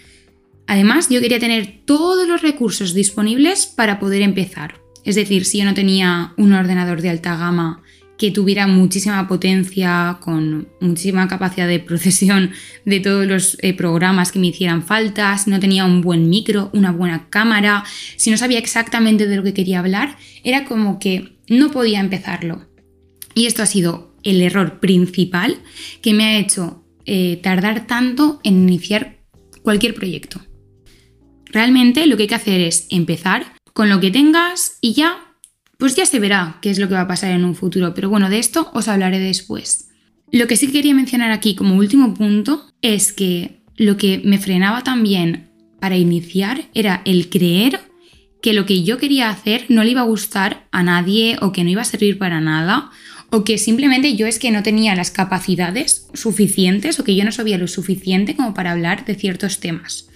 Además, 0.66 1.08
yo 1.08 1.20
quería 1.20 1.38
tener 1.38 1.80
todos 1.84 2.26
los 2.28 2.42
recursos 2.42 2.94
disponibles 2.94 3.66
para 3.66 3.98
poder 3.98 4.22
empezar. 4.22 4.80
Es 5.04 5.14
decir, 5.14 5.44
si 5.44 5.58
yo 5.58 5.64
no 5.64 5.74
tenía 5.74 6.32
un 6.36 6.52
ordenador 6.52 7.00
de 7.00 7.10
alta 7.10 7.36
gama 7.36 7.82
que 8.18 8.30
tuviera 8.30 8.66
muchísima 8.66 9.28
potencia, 9.28 10.18
con 10.20 10.68
muchísima 10.80 11.28
capacidad 11.28 11.68
de 11.68 11.80
procesión 11.80 12.50
de 12.84 13.00
todos 13.00 13.26
los 13.26 13.58
eh, 13.60 13.74
programas 13.74 14.32
que 14.32 14.38
me 14.38 14.48
hicieran 14.48 14.82
falta, 14.82 15.36
si 15.38 15.50
no 15.50 15.60
tenía 15.60 15.84
un 15.84 16.00
buen 16.00 16.28
micro, 16.28 16.70
una 16.72 16.92
buena 16.92 17.28
cámara, 17.28 17.84
si 18.16 18.30
no 18.30 18.36
sabía 18.36 18.58
exactamente 18.58 19.26
de 19.26 19.36
lo 19.36 19.42
que 19.42 19.54
quería 19.54 19.80
hablar, 19.80 20.16
era 20.44 20.64
como 20.64 20.98
que 20.98 21.36
no 21.48 21.70
podía 21.70 22.00
empezarlo. 22.00 22.66
Y 23.34 23.46
esto 23.46 23.62
ha 23.62 23.66
sido 23.66 24.14
el 24.22 24.40
error 24.40 24.80
principal 24.80 25.58
que 26.02 26.14
me 26.14 26.24
ha 26.24 26.38
hecho 26.38 26.84
eh, 27.04 27.38
tardar 27.42 27.86
tanto 27.86 28.40
en 28.42 28.62
iniciar 28.62 29.18
cualquier 29.62 29.94
proyecto. 29.94 30.40
Realmente 31.46 32.06
lo 32.06 32.16
que 32.16 32.24
hay 32.24 32.28
que 32.28 32.34
hacer 32.34 32.60
es 32.60 32.86
empezar 32.90 33.54
con 33.72 33.88
lo 33.88 34.00
que 34.00 34.10
tengas 34.10 34.78
y 34.80 34.94
ya 34.94 35.25
pues 35.78 35.96
ya 35.96 36.06
se 36.06 36.18
verá 36.18 36.58
qué 36.62 36.70
es 36.70 36.78
lo 36.78 36.88
que 36.88 36.94
va 36.94 37.02
a 37.02 37.08
pasar 37.08 37.32
en 37.32 37.44
un 37.44 37.54
futuro, 37.54 37.94
pero 37.94 38.08
bueno, 38.08 38.30
de 38.30 38.38
esto 38.38 38.70
os 38.74 38.88
hablaré 38.88 39.18
después. 39.18 39.90
Lo 40.32 40.46
que 40.46 40.56
sí 40.56 40.68
quería 40.68 40.94
mencionar 40.94 41.30
aquí 41.30 41.54
como 41.54 41.76
último 41.76 42.14
punto 42.14 42.70
es 42.82 43.12
que 43.12 43.62
lo 43.76 43.96
que 43.96 44.20
me 44.24 44.38
frenaba 44.38 44.82
también 44.82 45.50
para 45.80 45.96
iniciar 45.96 46.64
era 46.74 47.02
el 47.04 47.28
creer 47.28 47.80
que 48.42 48.52
lo 48.52 48.66
que 48.66 48.82
yo 48.82 48.98
quería 48.98 49.30
hacer 49.30 49.66
no 49.68 49.84
le 49.84 49.90
iba 49.90 50.00
a 50.00 50.04
gustar 50.04 50.66
a 50.72 50.82
nadie 50.82 51.36
o 51.40 51.52
que 51.52 51.64
no 51.64 51.70
iba 51.70 51.82
a 51.82 51.86
servir 51.86 52.18
para 52.18 52.40
nada 52.40 52.90
o 53.30 53.44
que 53.44 53.58
simplemente 53.58 54.14
yo 54.14 54.26
es 54.26 54.38
que 54.38 54.50
no 54.50 54.62
tenía 54.62 54.94
las 54.94 55.10
capacidades 55.10 56.08
suficientes 56.14 56.98
o 56.98 57.04
que 57.04 57.16
yo 57.16 57.24
no 57.24 57.32
sabía 57.32 57.58
lo 57.58 57.66
suficiente 57.66 58.36
como 58.36 58.54
para 58.54 58.72
hablar 58.72 59.04
de 59.04 59.14
ciertos 59.14 59.60
temas. 59.60 60.08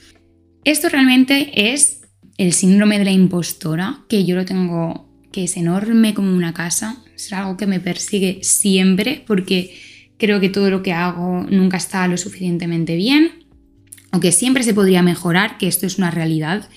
Esto 0.65 0.89
realmente 0.89 1.73
es 1.73 2.03
el 2.39 2.53
síndrome 2.53 2.99
de 2.99 3.05
la 3.05 3.11
impostora, 3.11 4.05
que 4.09 4.25
yo 4.25 4.37
lo 4.37 4.45
tengo 4.45 5.10
que 5.33 5.45
es 5.45 5.57
enorme 5.57 6.15
como 6.15 6.35
una 6.35 6.55
casa. 6.55 7.03
Es 7.15 7.33
algo 7.33 7.57
que 7.57 7.67
me 7.67 7.81
persigue 7.81 8.41
siempre 8.43 9.23
porque 9.27 9.79
creo 10.19 10.41
que 10.41 10.49
todo 10.49 10.71
lo 10.71 10.83
que 10.83 10.93
hago 10.93 11.47
nunca 11.51 11.77
está 11.77 12.07
lo 12.09 12.17
suficientemente 12.17 12.97
bien 12.97 13.45
o 14.13 14.21
que 14.21 14.33
siempre 14.33 14.65
se 14.65 14.75
podría 14.75 15.03
mejorar, 15.03 15.59
que 15.59 15.69
esto 15.69 15.87
es 15.87 15.99
una 15.99 16.11
realidad. 16.11 16.69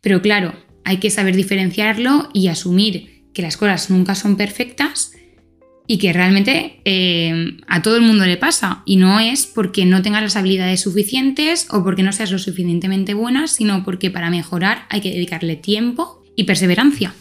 Pero 0.00 0.20
claro, 0.20 0.54
hay 0.84 0.96
que 0.96 1.10
saber 1.10 1.36
diferenciarlo 1.36 2.28
y 2.32 2.48
asumir 2.48 3.22
que 3.32 3.42
las 3.42 3.56
cosas 3.56 3.88
nunca 3.88 4.14
son 4.14 4.36
perfectas, 4.36 5.12
y 5.86 5.98
que 5.98 6.12
realmente 6.12 6.80
eh, 6.84 7.56
a 7.66 7.82
todo 7.82 7.96
el 7.96 8.02
mundo 8.02 8.24
le 8.24 8.36
pasa. 8.36 8.82
Y 8.86 8.96
no 8.96 9.20
es 9.20 9.46
porque 9.46 9.84
no 9.84 10.02
tengas 10.02 10.22
las 10.22 10.36
habilidades 10.36 10.80
suficientes 10.80 11.66
o 11.70 11.82
porque 11.82 12.02
no 12.02 12.12
seas 12.12 12.30
lo 12.30 12.38
suficientemente 12.38 13.14
buena, 13.14 13.46
sino 13.46 13.84
porque 13.84 14.10
para 14.10 14.30
mejorar 14.30 14.86
hay 14.88 15.00
que 15.00 15.10
dedicarle 15.10 15.56
tiempo 15.56 16.24
y 16.36 16.44
perseverancia. 16.44 17.14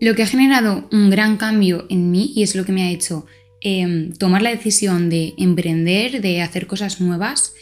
Lo 0.00 0.14
que 0.14 0.22
ha 0.22 0.26
generado 0.26 0.88
un 0.92 1.10
gran 1.10 1.36
cambio 1.36 1.86
en 1.88 2.10
mí 2.10 2.32
y 2.34 2.42
es 2.42 2.54
lo 2.54 2.64
que 2.64 2.72
me 2.72 2.84
ha 2.84 2.90
hecho 2.90 3.26
em, 3.60 4.12
tomar 4.12 4.42
la 4.42 4.50
decisión 4.50 5.10
de 5.10 5.34
emprender, 5.36 6.20
de 6.20 6.42
hacer 6.42 6.66
cosas 6.66 7.00
nuevas, 7.00 7.54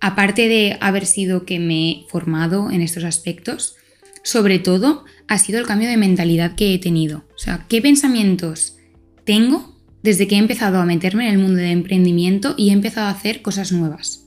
aparte 0.00 0.48
de 0.48 0.78
haber 0.80 1.06
sido 1.06 1.44
que 1.44 1.58
me 1.58 1.90
he 1.90 2.06
formado 2.08 2.70
en 2.70 2.80
estos 2.80 3.04
aspectos, 3.04 3.76
sobre 4.24 4.58
todo 4.58 5.04
ha 5.28 5.38
sido 5.38 5.58
el 5.58 5.66
cambio 5.66 5.88
de 5.88 5.96
mentalidad 5.96 6.54
que 6.54 6.74
he 6.74 6.78
tenido. 6.78 7.24
O 7.34 7.38
sea, 7.38 7.66
¿qué 7.68 7.82
pensamientos 7.82 8.76
tengo 9.24 9.72
desde 10.02 10.26
que 10.26 10.34
he 10.34 10.38
empezado 10.38 10.78
a 10.78 10.84
meterme 10.84 11.28
en 11.28 11.34
el 11.34 11.38
mundo 11.38 11.58
del 11.58 11.70
emprendimiento 11.70 12.54
y 12.56 12.70
he 12.70 12.72
empezado 12.72 13.06
a 13.06 13.10
hacer 13.10 13.42
cosas 13.42 13.72
nuevas. 13.72 14.26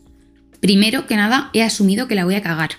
Primero 0.61 1.05
que 1.05 1.17
nada, 1.17 1.49
he 1.53 1.61
asumido 1.63 2.07
que 2.07 2.15
la 2.15 2.25
voy 2.25 2.35
a 2.35 2.41
cagar. 2.41 2.71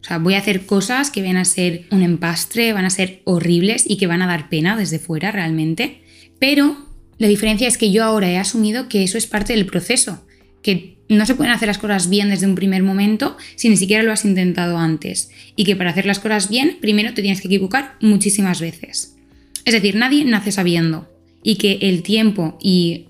O 0.00 0.04
sea, 0.04 0.18
voy 0.18 0.34
a 0.34 0.38
hacer 0.38 0.66
cosas 0.66 1.10
que 1.10 1.22
van 1.22 1.36
a 1.36 1.44
ser 1.44 1.84
un 1.90 2.02
empastre, 2.02 2.72
van 2.72 2.84
a 2.84 2.90
ser 2.90 3.20
horribles 3.24 3.84
y 3.86 3.96
que 3.96 4.06
van 4.06 4.22
a 4.22 4.26
dar 4.26 4.48
pena 4.48 4.76
desde 4.76 4.98
fuera 4.98 5.30
realmente. 5.30 6.02
Pero 6.38 6.86
la 7.18 7.28
diferencia 7.28 7.68
es 7.68 7.76
que 7.76 7.92
yo 7.92 8.02
ahora 8.02 8.30
he 8.30 8.38
asumido 8.38 8.88
que 8.88 9.02
eso 9.02 9.18
es 9.18 9.26
parte 9.26 9.52
del 9.52 9.66
proceso, 9.66 10.24
que 10.62 10.96
no 11.10 11.26
se 11.26 11.34
pueden 11.34 11.52
hacer 11.52 11.68
las 11.68 11.78
cosas 11.78 12.08
bien 12.08 12.30
desde 12.30 12.46
un 12.46 12.54
primer 12.54 12.82
momento 12.82 13.36
si 13.56 13.68
ni 13.68 13.76
siquiera 13.76 14.02
lo 14.02 14.12
has 14.12 14.24
intentado 14.24 14.78
antes. 14.78 15.30
Y 15.56 15.64
que 15.64 15.76
para 15.76 15.90
hacer 15.90 16.06
las 16.06 16.18
cosas 16.18 16.48
bien, 16.48 16.78
primero 16.80 17.12
te 17.12 17.20
tienes 17.20 17.40
que 17.42 17.48
equivocar 17.48 17.96
muchísimas 18.00 18.60
veces. 18.60 19.16
Es 19.64 19.74
decir, 19.74 19.96
nadie 19.96 20.24
nace 20.24 20.52
sabiendo 20.52 21.08
y 21.42 21.56
que 21.56 21.78
el 21.82 22.02
tiempo 22.02 22.58
y 22.62 23.06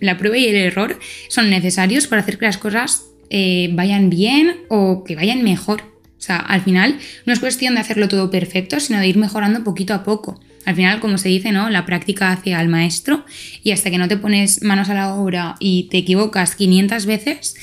la 0.00 0.18
prueba 0.18 0.38
y 0.38 0.46
el 0.46 0.56
error 0.56 0.98
son 1.28 1.50
necesarios 1.50 2.06
para 2.06 2.22
hacer 2.22 2.38
que 2.38 2.46
las 2.46 2.58
cosas 2.58 3.04
eh, 3.30 3.70
vayan 3.72 4.10
bien 4.10 4.56
o 4.68 5.04
que 5.04 5.14
vayan 5.14 5.42
mejor. 5.42 5.91
O 6.22 6.24
sea, 6.24 6.36
al 6.36 6.60
final 6.60 7.00
no 7.26 7.32
es 7.32 7.40
cuestión 7.40 7.74
de 7.74 7.80
hacerlo 7.80 8.06
todo 8.06 8.30
perfecto, 8.30 8.78
sino 8.78 9.00
de 9.00 9.08
ir 9.08 9.16
mejorando 9.16 9.64
poquito 9.64 9.92
a 9.92 10.04
poco. 10.04 10.40
Al 10.64 10.76
final, 10.76 11.00
como 11.00 11.18
se 11.18 11.28
dice, 11.28 11.50
¿no? 11.50 11.68
La 11.68 11.84
práctica 11.84 12.30
hace 12.30 12.54
al 12.54 12.68
maestro 12.68 13.24
y 13.64 13.72
hasta 13.72 13.90
que 13.90 13.98
no 13.98 14.06
te 14.06 14.16
pones 14.16 14.62
manos 14.62 14.88
a 14.88 14.94
la 14.94 15.16
obra 15.16 15.56
y 15.58 15.88
te 15.90 15.98
equivocas 15.98 16.54
500 16.54 17.06
veces, 17.06 17.56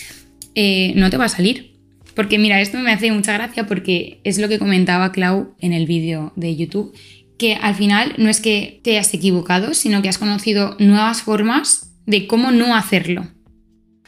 eh, 0.56 0.92
no 0.98 1.10
te 1.10 1.16
va 1.16 1.26
a 1.26 1.30
salir. 1.30 1.78
Porque 2.16 2.38
mira, 2.38 2.60
esto 2.60 2.78
me 2.80 2.92
hace 2.92 3.14
mucha 3.14 3.32
gracia 3.32 3.66
porque 3.66 4.20
es 4.26 4.40
lo 4.40 4.50
que 4.50 4.60
comentaba 4.60 5.14
Clau 5.14 5.56
en 5.60 5.72
el 5.72 5.86
vídeo 5.86 6.34
de 6.36 6.58
YouTube 6.58 6.94
que 7.38 7.56
al 7.56 7.76
final 7.76 8.16
no 8.18 8.30
es 8.30 8.42
que 8.42 8.82
te 8.84 8.92
hayas 8.92 9.14
equivocado, 9.14 9.74
sino 9.74 10.02
que 10.02 10.10
has 10.10 10.18
conocido 10.18 10.76
nuevas 10.78 11.22
formas 11.22 11.94
de 12.06 12.28
cómo 12.28 12.52
no 12.52 12.76
hacerlo. 12.76 13.30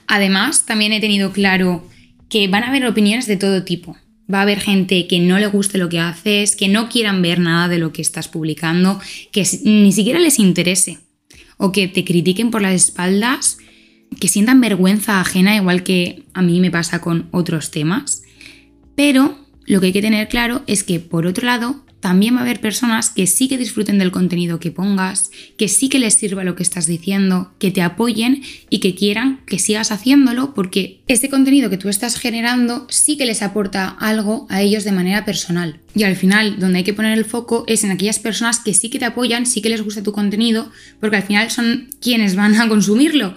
Además, 0.06 0.66
también 0.66 0.92
he 0.92 1.00
tenido 1.00 1.32
claro 1.32 1.88
que 2.28 2.50
van 2.50 2.66
a 2.66 2.68
haber 2.68 2.86
opiniones 2.86 3.28
de 3.28 3.38
todo 3.38 3.64
tipo. 3.64 3.96
Va 4.32 4.40
a 4.40 4.42
haber 4.44 4.60
gente 4.60 5.08
que 5.08 5.20
no 5.20 5.40
le 5.40 5.48
guste 5.48 5.78
lo 5.78 5.90
que 5.90 6.00
haces, 6.00 6.56
que 6.56 6.68
no 6.68 6.90
quieran 6.90 7.22
ver 7.22 7.40
nada 7.40 7.68
de 7.68 7.80
lo 7.80 7.92
que 7.92 8.02
estás 8.02 8.28
publicando, 8.28 9.00
que 9.32 9.46
ni 9.64 9.92
siquiera 9.92 10.20
les 10.20 10.40
interese, 10.40 11.00
o 11.58 11.72
que 11.72 11.88
te 11.88 12.04
critiquen 12.04 12.52
por 12.52 12.62
las 12.62 12.74
espaldas, 12.74 13.58
que 14.20 14.28
sientan 14.28 14.62
vergüenza 14.62 15.22
ajena, 15.22 15.56
igual 15.56 15.84
que 15.84 16.24
a 16.34 16.42
mí 16.42 16.60
me 16.60 16.72
pasa 16.72 17.02
con 17.02 17.28
otros 17.32 17.72
temas. 17.72 18.24
Pero 18.96 19.38
lo 19.66 19.80
que 19.80 19.88
hay 19.88 19.94
que 19.94 20.02
tener 20.02 20.28
claro 20.28 20.64
es 20.68 20.84
que, 20.84 21.00
por 21.00 21.26
otro 21.26 21.46
lado, 21.46 21.84
también 22.02 22.36
va 22.36 22.40
a 22.40 22.42
haber 22.42 22.60
personas 22.60 23.12
que 23.12 23.28
sí 23.28 23.48
que 23.48 23.58
disfruten 23.58 24.00
del 24.00 24.12
contenido 24.12 24.60
que 24.60 24.72
pongas, 24.72 25.32
que 25.56 25.68
sí 25.68 25.88
que 25.88 26.00
les 26.00 26.16
sirva 26.16 26.44
lo 26.44 26.56
que 26.56 26.64
estás 26.64 26.88
diciendo, 26.88 27.54
que 27.60 27.72
te 27.72 27.82
apoyen 27.82 28.42
y 28.70 28.80
que 28.80 28.96
quieran 28.96 29.40
que 29.46 29.60
sigas 29.60 29.92
haciéndolo 29.92 30.54
porque 30.54 31.02
este 31.08 31.30
contenido 31.30 31.70
que 31.70 31.78
tú 31.78 31.90
estás 31.90 32.18
generando 32.18 32.88
sí 32.90 33.18
que 33.18 33.26
les 33.26 33.44
aporta 33.44 33.88
algo 33.88 34.48
a 34.50 34.62
ellos 34.62 34.84
de 34.84 34.92
manera 34.92 35.26
personal. 35.26 35.80
Y 35.96 36.04
al 36.04 36.16
final, 36.16 36.60
donde 36.60 36.80
hay 36.80 36.84
que 36.84 36.94
poner 36.94 37.18
el 37.18 37.26
foco 37.26 37.66
es 37.68 37.84
en 37.84 37.92
aquellas 37.92 38.18
personas 38.18 38.60
que 38.60 38.74
sí 38.74 38.90
que 38.90 39.00
te 39.00 39.06
apoyan, 39.06 39.46
sí 39.46 39.62
que 39.62 39.70
les 39.70 39.84
gusta 39.84 40.04
tu 40.04 40.12
contenido, 40.12 40.72
porque 41.00 41.18
al 41.18 41.24
final 41.24 41.52
son 41.52 41.88
quienes 42.02 42.36
van 42.36 42.56
a 42.56 42.68
consumirlo. 42.68 43.36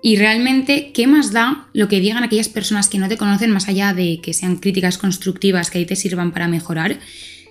Y 0.00 0.14
realmente, 0.14 0.92
¿qué 0.94 1.08
más 1.08 1.32
da 1.32 1.66
lo 1.72 1.88
que 1.88 1.98
digan 1.98 2.22
aquellas 2.22 2.48
personas 2.48 2.88
que 2.88 2.98
no 2.98 3.08
te 3.08 3.16
conocen 3.16 3.50
más 3.50 3.66
allá 3.66 3.92
de 3.92 4.20
que 4.22 4.32
sean 4.32 4.58
críticas 4.58 4.98
constructivas 4.98 5.70
que 5.70 5.78
ahí 5.78 5.86
te 5.86 5.96
sirvan 5.96 6.30
para 6.30 6.46
mejorar? 6.46 7.00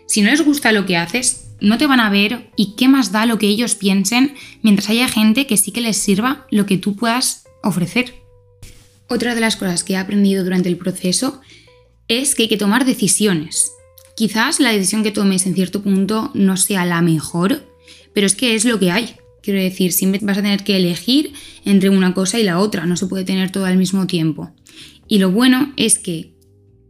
Si 0.08 0.22
no 0.22 0.30
les 0.30 0.44
gusta 0.44 0.72
lo 0.72 0.86
que 0.86 0.98
haces, 0.98 1.46
no 1.60 1.78
te 1.78 1.88
van 1.88 2.00
a 2.00 2.10
ver 2.10 2.52
y 2.56 2.76
qué 2.76 2.88
más 2.88 3.12
da 3.12 3.26
lo 3.26 3.40
que 3.40 3.48
ellos 3.48 3.76
piensen 3.76 4.36
mientras 4.62 4.90
haya 4.90 5.08
gente 5.08 5.48
que 5.48 5.58
sí 5.58 5.72
que 5.72 5.82
les 5.82 5.98
sirva 5.98 6.46
lo 6.52 6.66
que 6.66 6.78
tú 6.78 6.96
puedas 6.96 7.46
ofrecer. 7.64 8.14
Otra 9.08 9.36
de 9.36 9.42
las 9.42 9.56
cosas 9.56 9.84
que 9.84 9.94
he 9.94 9.98
aprendido 9.98 10.44
durante 10.44 10.70
el 10.70 10.78
proceso 10.78 11.42
es 12.08 12.36
que 12.36 12.44
hay 12.44 12.50
que 12.50 12.58
tomar 12.58 12.86
decisiones. 12.86 13.72
Quizás 14.16 14.60
la 14.60 14.72
decisión 14.72 15.04
que 15.04 15.12
tomes 15.12 15.46
en 15.46 15.56
cierto 15.56 15.82
punto 15.82 16.32
no 16.34 16.58
sea 16.58 16.86
la 16.86 17.02
mejor, 17.02 17.64
pero 18.14 18.28
es 18.28 18.36
que 18.36 18.56
es 18.56 18.66
lo 18.66 18.80
que 18.80 18.92
hay. 18.92 19.16
Quiero 19.42 19.60
decir, 19.60 19.92
siempre 19.92 20.22
vas 20.24 20.38
a 20.38 20.42
tener 20.42 20.64
que 20.64 20.78
elegir 20.78 21.34
entre 21.66 21.90
una 21.90 22.14
cosa 22.14 22.40
y 22.40 22.44
la 22.44 22.60
otra, 22.60 22.86
no 22.86 22.98
se 22.98 23.08
puede 23.08 23.26
tener 23.26 23.52
todo 23.52 23.66
al 23.66 23.78
mismo 23.78 24.08
tiempo. 24.08 24.52
Y 25.08 25.20
lo 25.20 25.32
bueno 25.32 25.74
es 25.78 26.00
que 26.00 26.35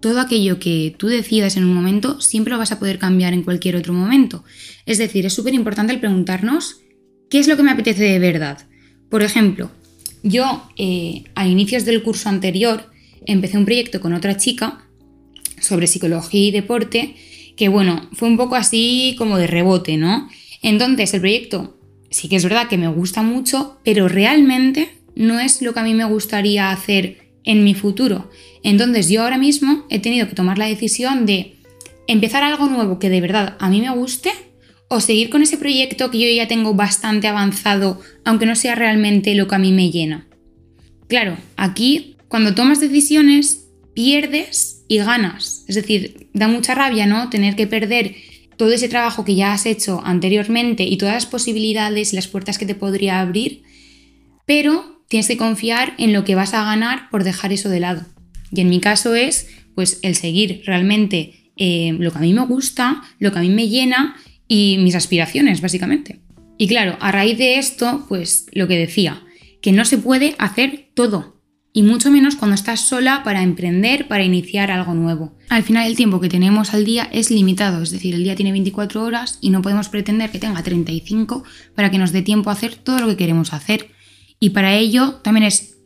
todo 0.06 0.22
aquello 0.22 0.60
que 0.60 0.94
tú 0.96 1.08
decidas 1.08 1.58
en 1.58 1.64
un 1.64 1.74
momento 1.74 2.22
siempre 2.22 2.52
lo 2.52 2.60
vas 2.60 2.72
a 2.72 2.78
poder 2.78 3.00
cambiar 3.00 3.34
en 3.34 3.42
cualquier 3.42 3.76
otro 3.76 3.92
momento. 3.92 4.44
Es 4.86 5.00
decir, 5.00 5.26
es 5.26 5.34
súper 5.34 5.56
importante 5.56 5.94
el 5.94 6.00
preguntarnos 6.00 6.82
qué 7.28 7.40
es 7.40 7.48
lo 7.48 7.58
que 7.58 7.64
me 7.64 7.72
apetece 7.72 8.04
de 8.04 8.20
verdad. 8.20 8.68
Por 9.10 9.24
ejemplo, 9.24 9.72
yo 10.22 10.70
eh, 10.78 11.24
a 11.34 11.48
inicios 11.48 11.86
del 11.86 12.04
curso 12.04 12.30
anterior 12.30 12.92
empecé 13.26 13.58
un 13.58 13.66
proyecto 13.66 14.00
con 14.00 14.14
otra 14.14 14.38
chica 14.38 14.86
sobre 15.60 15.88
psicología 15.88 16.50
y 16.50 16.52
deporte 16.52 17.16
que 17.58 17.68
bueno, 17.68 18.08
fue 18.14 18.28
un 18.28 18.38
poco 18.38 18.54
así 18.54 19.16
como 19.18 19.40
de 19.40 19.48
rebote, 19.48 19.98
¿no? 19.98 20.30
Entonces 20.62 21.16
el 21.16 21.22
proyecto 21.22 21.80
sí 22.12 22.30
que 22.30 22.36
es 22.36 22.44
verdad 22.44 22.68
que 22.68 22.78
me 22.78 22.90
gusta 22.90 23.24
mucho, 23.24 23.80
pero 23.84 24.08
realmente 24.08 24.88
no 25.16 25.40
es 25.40 25.64
lo 25.64 25.74
que 25.74 25.80
a 25.80 25.84
mí 25.84 25.96
me 25.96 26.06
gustaría 26.06 26.70
hacer 26.70 27.25
en 27.46 27.64
mi 27.64 27.74
futuro. 27.74 28.30
Entonces 28.64 29.10
yo 29.10 29.24
ahora 29.24 29.38
mismo 29.38 29.86
he 29.90 30.00
tenido 30.00 30.28
que 30.28 30.36
tomar 30.36 30.58
la 30.58 30.66
decisión 30.66 31.26
de 31.26 31.56
empezar 32.08 32.44
algo 32.44 32.68
nuevo 32.68 33.00
que 33.00 33.10
de 33.10 33.22
verdad 33.22 33.56
a 33.60 33.70
mí 33.70 33.82
me 33.82 33.92
guste 33.92 34.32
o 34.88 35.00
seguir 35.00 35.30
con 35.30 35.42
ese 35.42 35.58
proyecto 35.58 36.12
que 36.12 36.20
yo 36.20 36.36
ya 36.36 36.48
tengo 36.48 36.74
bastante 36.74 37.28
avanzado, 37.28 38.02
aunque 38.24 38.46
no 38.46 38.56
sea 38.56 38.76
realmente 38.76 39.34
lo 39.36 39.48
que 39.48 39.56
a 39.56 39.60
mí 39.60 39.72
me 39.72 39.92
llena. 39.92 40.28
Claro, 41.08 41.38
aquí 41.56 42.18
cuando 42.28 42.56
tomas 42.56 42.80
decisiones 42.80 43.68
pierdes 43.94 44.84
y 44.88 44.98
ganas. 44.98 45.64
Es 45.68 45.76
decir, 45.76 46.30
da 46.34 46.48
mucha 46.48 46.76
rabia, 46.76 47.08
¿no? 47.08 47.30
Tener 47.30 47.56
que 47.56 47.68
perder 47.68 48.16
todo 48.58 48.72
ese 48.72 48.90
trabajo 48.90 49.26
que 49.26 49.36
ya 49.36 49.54
has 49.54 49.66
hecho 49.66 50.02
anteriormente 50.04 50.84
y 50.84 50.98
todas 50.98 51.16
las 51.16 51.26
posibilidades 51.26 52.14
y 52.14 52.16
las 52.16 52.28
puertas 52.28 52.58
que 52.58 52.66
te 52.66 52.76
podría 52.76 53.20
abrir, 53.20 53.64
pero 54.46 54.95
tienes 55.08 55.28
que 55.28 55.38
confiar 55.38 55.94
en 55.98 56.14
lo 56.14 56.24
que 56.24 56.36
vas 56.36 56.54
a 56.54 56.64
ganar 56.64 57.10
por 57.10 57.24
dejar 57.24 57.54
eso 57.54 57.70
de 57.70 57.80
lado. 57.80 58.06
Y 58.52 58.62
en 58.62 58.70
mi 58.70 58.80
caso 58.80 59.16
es 59.16 59.48
pues 59.76 60.00
el 60.04 60.16
seguir 60.16 60.64
realmente 60.66 61.52
eh, 61.58 61.96
lo 62.00 62.12
que 62.12 62.18
a 62.18 62.22
mí 62.22 62.34
me 62.34 62.46
gusta, 62.46 63.04
lo 63.20 63.32
que 63.32 63.40
a 63.40 63.42
mí 63.42 63.50
me 63.50 63.68
llena 63.68 64.16
y 64.48 64.78
mis 64.80 64.96
aspiraciones, 64.96 65.62
básicamente. 65.62 66.22
Y 66.58 66.68
claro, 66.68 66.98
a 67.02 67.12
raíz 67.12 67.38
de 67.38 67.58
esto, 67.58 68.06
pues 68.08 68.46
lo 68.54 68.68
que 68.68 68.78
decía, 68.78 69.24
que 69.62 69.74
no 69.74 69.84
se 69.84 69.98
puede 69.98 70.36
hacer 70.38 70.90
todo, 70.94 71.36
y 71.76 71.84
mucho 71.84 72.10
menos 72.10 72.38
cuando 72.38 72.56
estás 72.56 72.88
sola 72.88 73.22
para 73.26 73.44
emprender, 73.44 74.08
para 74.08 74.24
iniciar 74.24 74.72
algo 74.72 74.94
nuevo. 74.94 75.34
Al 75.50 75.62
final 75.62 75.86
el 75.86 75.98
tiempo 75.98 76.22
que 76.22 76.30
tenemos 76.30 76.74
al 76.74 76.86
día 76.86 77.10
es 77.12 77.30
limitado, 77.32 77.84
es 77.84 77.92
decir, 77.92 78.16
el 78.16 78.24
día 78.24 78.34
tiene 78.34 78.54
24 78.54 79.04
horas 79.04 79.40
y 79.42 79.50
no 79.50 79.62
podemos 79.62 79.90
pretender 79.90 80.32
que 80.32 80.40
tenga 80.40 80.64
35 80.64 81.44
para 81.76 81.92
que 81.92 81.98
nos 81.98 82.14
dé 82.14 82.22
tiempo 82.22 82.50
a 82.50 82.54
hacer 82.54 82.76
todo 82.76 83.00
lo 83.00 83.08
que 83.08 83.18
queremos 83.18 83.52
hacer. 83.52 83.90
Y 84.40 84.52
para 84.52 84.76
ello 84.76 85.16
también 85.24 85.46
es 85.46 85.78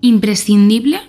imprescindible 0.00 1.00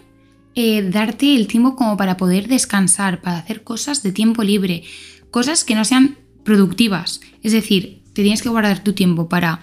eh, 0.56 0.90
darte 0.90 1.36
el 1.36 1.48
tiempo 1.48 1.76
como 1.76 1.98
para 1.98 2.16
poder 2.16 2.48
descansar, 2.48 3.22
para 3.22 3.40
hacer 3.40 3.64
cosas 3.64 4.04
de 4.04 4.14
tiempo 4.14 4.42
libre, 4.42 4.84
cosas 5.30 5.66
que 5.66 5.76
no 5.76 5.84
sean 5.84 6.18
productivas. 6.46 7.20
Es 7.44 7.52
decir, 7.52 8.04
te 8.14 8.22
tienes 8.22 8.42
que 8.42 8.50
guardar 8.50 8.84
tu 8.84 8.94
tiempo 8.94 9.28
para 9.28 9.62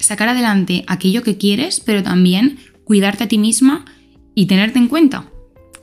sacar 0.00 0.28
adelante 0.28 0.84
aquello 0.88 1.22
que 1.22 1.38
quieres, 1.38 1.78
pero 1.78 2.02
también 2.02 2.58
cuidarte 2.82 3.24
a 3.24 3.28
ti 3.28 3.38
misma 3.38 3.84
y 4.34 4.46
tenerte 4.46 4.80
en 4.80 4.88
cuenta 4.88 5.30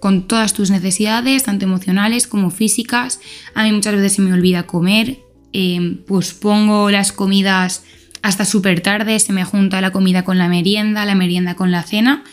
con 0.01 0.27
todas 0.27 0.53
tus 0.53 0.71
necesidades, 0.71 1.43
tanto 1.43 1.63
emocionales 1.63 2.27
como 2.27 2.51
físicas. 2.51 3.21
A 3.53 3.63
mí 3.63 3.71
muchas 3.71 3.95
veces 3.95 4.13
se 4.13 4.21
me 4.21 4.33
olvida 4.33 4.67
comer, 4.67 5.19
eh, 5.53 6.03
pues 6.07 6.33
pongo 6.33 6.91
las 6.91 7.13
comidas 7.13 7.83
hasta 8.21 8.45
súper 8.45 8.81
tarde, 8.81 9.19
se 9.19 9.33
me 9.33 9.45
junta 9.45 9.81
la 9.81 9.91
comida 9.91 10.23
con 10.23 10.37
la 10.37 10.47
merienda, 10.47 11.05
la 11.05 11.15
merienda 11.15 11.55
con 11.55 11.71
la 11.71 11.83
cena 11.83 12.23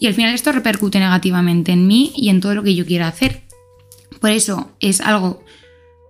y 0.00 0.06
al 0.06 0.14
final 0.14 0.34
esto 0.34 0.52
repercute 0.52 0.98
negativamente 0.98 1.72
en 1.72 1.86
mí 1.86 2.12
y 2.16 2.28
en 2.28 2.40
todo 2.40 2.54
lo 2.54 2.62
que 2.62 2.74
yo 2.74 2.86
quiera 2.86 3.08
hacer. 3.08 3.42
Por 4.20 4.30
eso 4.30 4.72
es 4.80 5.00
algo 5.00 5.44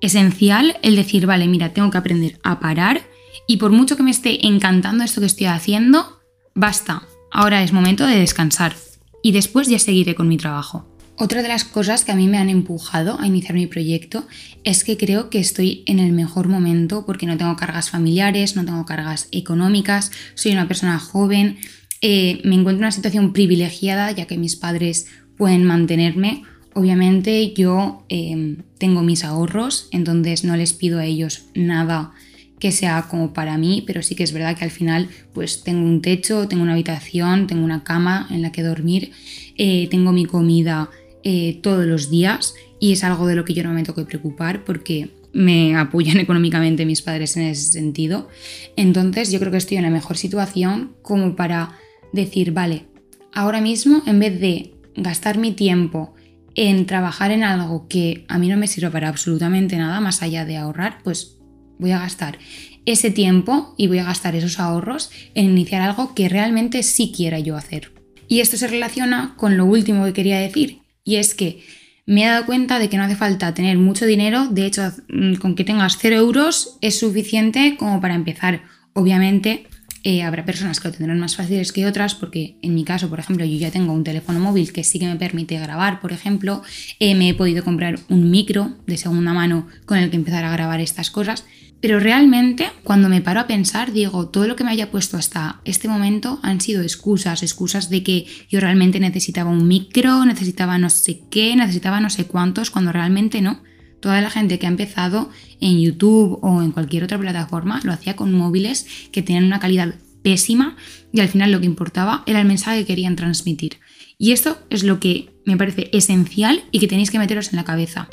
esencial 0.00 0.78
el 0.82 0.96
decir, 0.96 1.26
vale, 1.26 1.46
mira, 1.46 1.72
tengo 1.72 1.90
que 1.90 1.98
aprender 1.98 2.38
a 2.42 2.60
parar 2.60 3.02
Y 3.48 3.58
por 3.58 3.70
mucho 3.70 3.96
que 3.96 4.02
me 4.02 4.10
esté 4.10 4.46
encantando 4.46 5.04
esto 5.04 5.20
que 5.20 5.26
estoy 5.26 5.46
haciendo, 5.46 6.20
basta, 6.54 7.06
ahora 7.30 7.62
es 7.62 7.72
momento 7.72 8.06
de 8.06 8.18
descansar 8.18 8.74
y 9.22 9.32
después 9.32 9.68
ya 9.68 9.78
seguiré 9.78 10.14
con 10.14 10.28
mi 10.28 10.36
trabajo. 10.36 10.95
Otra 11.18 11.40
de 11.40 11.48
las 11.48 11.64
cosas 11.64 12.04
que 12.04 12.12
a 12.12 12.14
mí 12.14 12.26
me 12.26 12.36
han 12.36 12.50
empujado 12.50 13.18
a 13.18 13.26
iniciar 13.26 13.54
mi 13.54 13.66
proyecto 13.66 14.26
es 14.64 14.84
que 14.84 14.98
creo 14.98 15.30
que 15.30 15.38
estoy 15.38 15.82
en 15.86 15.98
el 15.98 16.12
mejor 16.12 16.48
momento 16.48 17.06
porque 17.06 17.24
no 17.24 17.38
tengo 17.38 17.56
cargas 17.56 17.88
familiares, 17.88 18.54
no 18.54 18.66
tengo 18.66 18.84
cargas 18.84 19.28
económicas, 19.32 20.12
soy 20.34 20.52
una 20.52 20.68
persona 20.68 20.98
joven, 20.98 21.56
eh, 22.02 22.42
me 22.44 22.54
encuentro 22.54 22.80
en 22.80 22.84
una 22.84 22.92
situación 22.92 23.32
privilegiada 23.32 24.10
ya 24.10 24.26
que 24.26 24.36
mis 24.36 24.56
padres 24.56 25.06
pueden 25.38 25.64
mantenerme. 25.64 26.42
Obviamente 26.74 27.54
yo 27.54 28.04
em, 28.10 28.58
tengo 28.76 29.02
mis 29.02 29.24
ahorros, 29.24 29.88
entonces 29.92 30.44
no 30.44 30.54
les 30.54 30.74
pido 30.74 30.98
a 30.98 31.06
ellos 31.06 31.46
nada 31.54 32.12
que 32.58 32.72
sea 32.72 33.06
como 33.08 33.32
para 33.32 33.56
mí, 33.56 33.82
pero 33.86 34.02
sí 34.02 34.14
que 34.14 34.22
es 34.22 34.32
verdad 34.32 34.56
que 34.56 34.64
al 34.64 34.70
final 34.70 35.08
pues 35.32 35.62
tengo 35.62 35.86
un 35.86 36.02
techo, 36.02 36.46
tengo 36.46 36.62
una 36.62 36.72
habitación, 36.74 37.46
tengo 37.46 37.64
una 37.64 37.84
cama 37.84 38.26
en 38.30 38.42
la 38.42 38.52
que 38.52 38.62
dormir, 38.62 39.12
eh, 39.56 39.88
tengo 39.90 40.12
mi 40.12 40.26
comida 40.26 40.90
eh, 41.28 41.58
todos 41.60 41.86
los 41.86 42.08
días 42.08 42.54
y 42.78 42.92
es 42.92 43.02
algo 43.02 43.26
de 43.26 43.34
lo 43.34 43.44
que 43.44 43.52
yo 43.52 43.64
no 43.64 43.72
me 43.72 43.82
tengo 43.82 43.96
que 43.96 44.04
preocupar 44.04 44.64
porque 44.64 45.10
me 45.32 45.74
apoyan 45.74 46.18
económicamente 46.20 46.86
mis 46.86 47.02
padres 47.02 47.36
en 47.36 47.42
ese 47.42 47.72
sentido. 47.72 48.28
Entonces 48.76 49.32
yo 49.32 49.40
creo 49.40 49.50
que 49.50 49.58
estoy 49.58 49.76
en 49.78 49.82
la 49.82 49.90
mejor 49.90 50.16
situación 50.18 50.94
como 51.02 51.34
para 51.34 51.72
decir, 52.12 52.52
vale, 52.52 52.84
ahora 53.32 53.60
mismo 53.60 54.04
en 54.06 54.20
vez 54.20 54.38
de 54.38 54.74
gastar 54.94 55.36
mi 55.36 55.50
tiempo 55.50 56.14
en 56.54 56.86
trabajar 56.86 57.32
en 57.32 57.42
algo 57.42 57.88
que 57.88 58.24
a 58.28 58.38
mí 58.38 58.46
no 58.46 58.56
me 58.56 58.68
sirve 58.68 58.90
para 58.90 59.08
absolutamente 59.08 59.76
nada 59.78 60.00
más 60.00 60.22
allá 60.22 60.44
de 60.44 60.56
ahorrar, 60.56 60.98
pues 61.02 61.38
voy 61.80 61.90
a 61.90 61.98
gastar 61.98 62.38
ese 62.84 63.10
tiempo 63.10 63.74
y 63.76 63.88
voy 63.88 63.98
a 63.98 64.04
gastar 64.04 64.36
esos 64.36 64.60
ahorros 64.60 65.10
en 65.34 65.46
iniciar 65.46 65.82
algo 65.82 66.14
que 66.14 66.28
realmente 66.28 66.84
sí 66.84 67.10
quiera 67.10 67.40
yo 67.40 67.56
hacer. 67.56 67.92
Y 68.28 68.38
esto 68.38 68.56
se 68.56 68.68
relaciona 68.68 69.34
con 69.36 69.56
lo 69.56 69.64
último 69.64 70.04
que 70.04 70.12
quería 70.12 70.38
decir, 70.38 70.85
y 71.06 71.16
es 71.16 71.34
que 71.34 71.62
me 72.04 72.24
he 72.24 72.26
dado 72.26 72.44
cuenta 72.44 72.78
de 72.78 72.90
que 72.90 72.98
no 72.98 73.04
hace 73.04 73.16
falta 73.16 73.54
tener 73.54 73.78
mucho 73.78 74.04
dinero, 74.04 74.46
de 74.48 74.66
hecho, 74.66 74.92
mm, 75.08 75.36
con 75.36 75.54
que 75.54 75.64
tengas 75.64 75.96
0 75.98 76.16
euros 76.16 76.76
es 76.82 76.98
suficiente 76.98 77.76
como 77.78 78.00
para 78.00 78.14
empezar. 78.14 78.62
Obviamente, 78.92 79.66
eh, 80.02 80.22
habrá 80.22 80.44
personas 80.44 80.78
que 80.78 80.88
lo 80.88 80.94
tendrán 80.94 81.18
más 81.18 81.34
fáciles 81.36 81.72
que 81.72 81.86
otras, 81.86 82.14
porque 82.14 82.58
en 82.62 82.74
mi 82.74 82.84
caso, 82.84 83.08
por 83.08 83.18
ejemplo, 83.18 83.44
yo 83.44 83.58
ya 83.58 83.70
tengo 83.70 83.92
un 83.92 84.04
teléfono 84.04 84.38
móvil 84.38 84.72
que 84.72 84.84
sí 84.84 84.98
que 84.98 85.06
me 85.06 85.16
permite 85.16 85.58
grabar, 85.58 86.00
por 86.00 86.12
ejemplo, 86.12 86.62
eh, 87.00 87.14
me 87.14 87.28
he 87.28 87.34
podido 87.34 87.64
comprar 87.64 87.98
un 88.08 88.30
micro 88.30 88.76
de 88.86 88.96
segunda 88.98 89.32
mano 89.32 89.66
con 89.84 89.98
el 89.98 90.10
que 90.10 90.16
empezar 90.16 90.44
a 90.44 90.52
grabar 90.52 90.80
estas 90.80 91.10
cosas. 91.10 91.44
Pero 91.80 92.00
realmente, 92.00 92.70
cuando 92.84 93.08
me 93.08 93.20
paro 93.20 93.40
a 93.40 93.46
pensar, 93.46 93.92
digo, 93.92 94.28
todo 94.28 94.46
lo 94.48 94.56
que 94.56 94.64
me 94.64 94.70
haya 94.70 94.90
puesto 94.90 95.16
hasta 95.16 95.60
este 95.64 95.88
momento 95.88 96.40
han 96.42 96.60
sido 96.60 96.82
excusas, 96.82 97.42
excusas 97.42 97.90
de 97.90 98.02
que 98.02 98.26
yo 98.48 98.60
realmente 98.60 98.98
necesitaba 98.98 99.50
un 99.50 99.68
micro, 99.68 100.24
necesitaba 100.24 100.78
no 100.78 100.88
sé 100.88 101.20
qué, 101.30 101.54
necesitaba 101.54 102.00
no 102.00 102.10
sé 102.10 102.24
cuántos, 102.24 102.70
cuando 102.70 102.92
realmente 102.92 103.42
no. 103.42 103.62
Toda 104.00 104.20
la 104.20 104.30
gente 104.30 104.58
que 104.58 104.66
ha 104.66 104.70
empezado 104.70 105.30
en 105.60 105.80
YouTube 105.80 106.38
o 106.42 106.62
en 106.62 106.72
cualquier 106.72 107.04
otra 107.04 107.18
plataforma 107.18 107.80
lo 107.82 107.92
hacía 107.92 108.16
con 108.16 108.32
móviles 108.32 108.86
que 109.12 109.22
tenían 109.22 109.44
una 109.44 109.60
calidad 109.60 109.94
pésima 110.22 110.76
y 111.12 111.20
al 111.20 111.28
final 111.28 111.52
lo 111.52 111.60
que 111.60 111.66
importaba 111.66 112.22
era 112.26 112.40
el 112.40 112.46
mensaje 112.46 112.80
que 112.80 112.86
querían 112.86 113.16
transmitir. 113.16 113.78
Y 114.18 114.32
esto 114.32 114.58
es 114.70 114.82
lo 114.82 114.98
que 114.98 115.34
me 115.44 115.56
parece 115.56 115.90
esencial 115.92 116.64
y 116.72 116.78
que 116.78 116.88
tenéis 116.88 117.10
que 117.10 117.18
meteros 117.18 117.50
en 117.50 117.56
la 117.56 117.64
cabeza. 117.64 118.08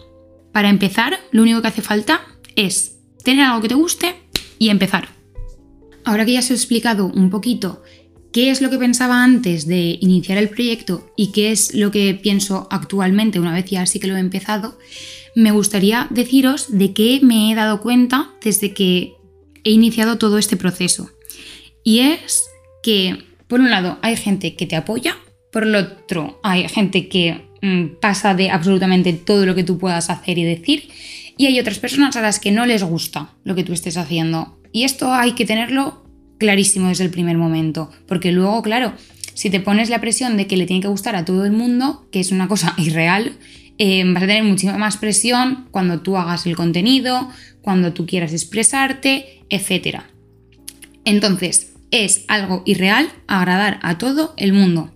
Para 0.52 0.70
empezar, 0.70 1.20
lo 1.32 1.42
único 1.42 1.62
que 1.62 1.70
hace 1.70 1.82
falta 1.82 2.22
es 2.56 2.93
tener 3.24 3.46
algo 3.46 3.62
que 3.62 3.70
te 3.70 3.76
guste 3.76 4.16
y 4.60 4.70
empezar. 4.70 5.10
Ahora 6.06 6.26
que 6.26 6.34
ya 6.34 6.40
os 6.40 6.52
he 6.52 6.54
explicado 6.54 7.08
un 7.08 7.30
poquito 7.30 7.82
qué 8.32 8.50
es 8.50 8.62
lo 8.62 8.70
que 8.70 8.78
pensaba 8.78 9.24
antes 9.24 9.68
de 9.68 9.98
iniciar 10.02 10.38
el 10.38 10.50
proyecto 10.50 11.12
y 11.16 11.32
qué 11.32 11.52
es 11.52 11.74
lo 11.74 11.92
que 11.92 12.14
pienso 12.16 12.68
actualmente 12.72 13.40
una 13.40 13.54
vez 13.54 13.66
ya 13.66 13.86
sí 13.86 14.00
que 14.00 14.08
lo 14.08 14.18
he 14.18 14.20
empezado, 14.20 14.78
me 15.36 15.52
gustaría 15.52 16.08
deciros 16.10 16.68
de 16.70 16.94
qué 16.94 17.20
me 17.22 17.52
he 17.52 17.56
dado 17.56 17.82
cuenta 17.82 18.32
desde 18.44 18.74
que 18.74 19.14
he 19.64 19.72
iniciado 19.72 20.18
todo 20.18 20.38
este 20.38 20.58
proceso. 20.58 21.10
Y 21.84 22.00
es 22.00 22.46
que, 22.82 23.24
por 23.48 23.60
un 23.60 23.70
lado, 23.70 23.98
hay 24.02 24.16
gente 24.16 24.56
que 24.56 24.68
te 24.68 24.76
apoya, 24.76 25.18
por 25.52 25.64
el 25.64 25.76
otro, 25.76 26.40
hay 26.44 26.68
gente 26.68 27.08
que 27.08 27.42
mm, 27.62 28.00
pasa 28.02 28.34
de 28.34 28.50
absolutamente 28.50 29.14
todo 29.14 29.46
lo 29.46 29.56
que 29.56 29.64
tú 29.64 29.78
puedas 29.78 30.10
hacer 30.10 30.38
y 30.38 30.44
decir, 30.44 30.90
y 31.38 31.48
hay 31.48 31.60
otras 31.60 31.80
personas 31.80 32.16
a 32.16 32.22
las 32.22 32.40
que 32.40 32.52
no 32.52 32.66
les 32.66 32.84
gusta 32.84 33.30
lo 33.44 33.56
que 33.56 33.64
tú 33.64 33.74
estés 33.74 33.98
haciendo. 33.98 34.60
Y 34.72 34.84
esto 34.84 35.14
hay 35.14 35.34
que 35.34 35.46
tenerlo 35.46 36.04
clarísimo 36.38 36.90
desde 36.90 37.06
el 37.06 37.10
primer 37.10 37.38
momento, 37.38 37.90
porque 38.08 38.32
luego, 38.32 38.62
claro, 38.62 38.94
si 39.34 39.50
te 39.50 39.60
pones 39.60 39.90
la 39.90 40.02
presión 40.02 40.38
de 40.38 40.48
que 40.48 40.58
le 40.58 40.66
tiene 40.66 40.82
que 40.82 40.88
gustar 40.88 41.16
a 41.16 41.26
todo 41.26 41.46
el 41.46 41.52
mundo, 41.52 42.08
que 42.12 42.20
es 42.20 42.32
una 42.32 42.48
cosa 42.48 42.74
irreal, 42.78 43.38
eh, 43.78 44.04
vas 44.06 44.24
a 44.24 44.28
tener 44.28 44.44
muchísima 44.44 44.78
más 44.78 44.98
presión 44.98 45.68
cuando 45.72 46.02
tú 46.02 46.18
hagas 46.18 46.46
el 46.46 46.56
contenido, 46.56 47.30
cuando 47.62 47.94
tú 47.94 48.06
quieras 48.06 48.34
expresarte, 48.34 49.44
etc. 49.50 50.02
Entonces, 51.06 51.74
es 51.92 52.26
algo 52.28 52.64
irreal 52.66 53.10
agradar 53.28 53.80
a 53.82 53.98
todo 53.98 54.34
el 54.38 54.54
mundo. 54.54 54.94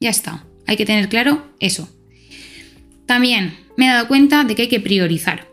Ya 0.00 0.10
está, 0.10 0.44
hay 0.66 0.76
que 0.76 0.86
tener 0.86 1.08
claro 1.08 1.44
eso. 1.60 1.88
También 3.06 3.63
me 3.76 3.86
he 3.86 3.88
dado 3.88 4.08
cuenta 4.08 4.44
de 4.44 4.54
que 4.54 4.62
hay 4.62 4.68
que 4.68 4.80
priorizar. 4.80 5.48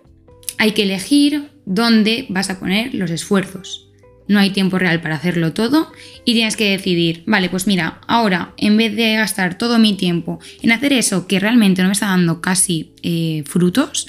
Hay 0.58 0.72
que 0.72 0.84
elegir 0.84 1.50
dónde 1.66 2.26
vas 2.30 2.50
a 2.50 2.60
poner 2.60 2.94
los 2.94 3.12
esfuerzos. 3.12 3.88
No 4.28 4.40
hay 4.40 4.52
tiempo 4.52 4.80
real 4.80 5.02
para 5.02 5.16
hacerlo 5.16 5.54
todo 5.54 5.92
y 6.24 6.34
tienes 6.34 6.56
que 6.56 6.70
decidir, 6.70 7.24
vale, 7.26 7.50
pues 7.50 7.68
mira, 7.68 8.00
ahora 8.08 8.54
en 8.58 8.78
vez 8.78 8.96
de 8.96 9.16
gastar 9.16 9.58
todo 9.58 9.78
mi 9.78 9.96
tiempo 9.96 10.40
en 10.62 10.72
hacer 10.72 10.94
eso 10.94 11.28
que 11.28 11.40
realmente 11.40 11.82
no 11.82 11.90
me 11.90 11.94
está 11.94 12.08
dando 12.08 12.40
casi 12.40 12.94
eh, 13.04 13.44
frutos, 13.46 14.08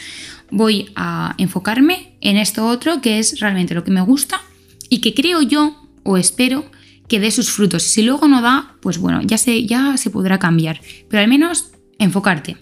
voy 0.50 0.90
a 0.94 1.34
enfocarme 1.38 2.14
en 2.20 2.36
esto 2.36 2.66
otro 2.66 3.00
que 3.00 3.18
es 3.18 3.40
realmente 3.40 3.74
lo 3.74 3.82
que 3.82 3.90
me 3.90 4.02
gusta 4.02 4.40
y 4.88 5.00
que 5.00 5.14
creo 5.14 5.42
yo 5.42 5.88
o 6.04 6.16
espero 6.18 6.70
que 7.08 7.18
dé 7.18 7.30
sus 7.30 7.50
frutos. 7.50 7.82
Si 7.82 8.02
luego 8.02 8.28
no 8.28 8.42
da, 8.42 8.76
pues 8.80 8.98
bueno, 8.98 9.22
ya 9.22 9.38
se, 9.38 9.66
ya 9.66 9.96
se 9.96 10.10
podrá 10.10 10.38
cambiar. 10.38 10.80
Pero 11.08 11.22
al 11.22 11.28
menos 11.28 11.72
enfocarte 11.98 12.58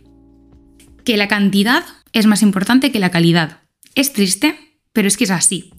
que 1.05 1.17
la 1.17 1.29
cantidad 1.29 1.85
es 2.13 2.27
más 2.27 2.43
importante 2.43 2.93
que 2.93 2.99
la 2.99 3.11
calidad. 3.11 3.59
Es 3.95 4.13
triste, 4.13 4.57
pero 4.93 5.09
es 5.09 5.17
que 5.17 5.25
es 5.25 5.31
así. 5.31 5.71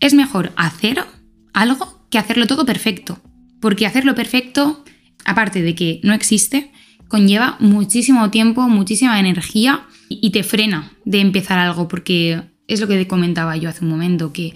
Es 0.00 0.14
mejor 0.14 0.52
hacer 0.56 1.04
algo 1.52 2.06
que 2.10 2.18
hacerlo 2.18 2.46
todo 2.46 2.64
perfecto. 2.64 3.20
Porque 3.60 3.86
hacerlo 3.86 4.14
perfecto, 4.14 4.84
aparte 5.24 5.62
de 5.62 5.74
que 5.74 6.00
no 6.02 6.14
existe, 6.14 6.70
conlleva 7.08 7.56
muchísimo 7.60 8.30
tiempo, 8.30 8.68
muchísima 8.68 9.18
energía 9.18 9.86
y 10.08 10.30
te 10.30 10.42
frena 10.42 10.92
de 11.04 11.20
empezar 11.20 11.58
algo. 11.58 11.88
Porque 11.88 12.42
es 12.66 12.80
lo 12.80 12.86
que 12.86 12.96
te 12.96 13.08
comentaba 13.08 13.56
yo 13.56 13.68
hace 13.68 13.84
un 13.84 13.90
momento, 13.90 14.32
que 14.32 14.54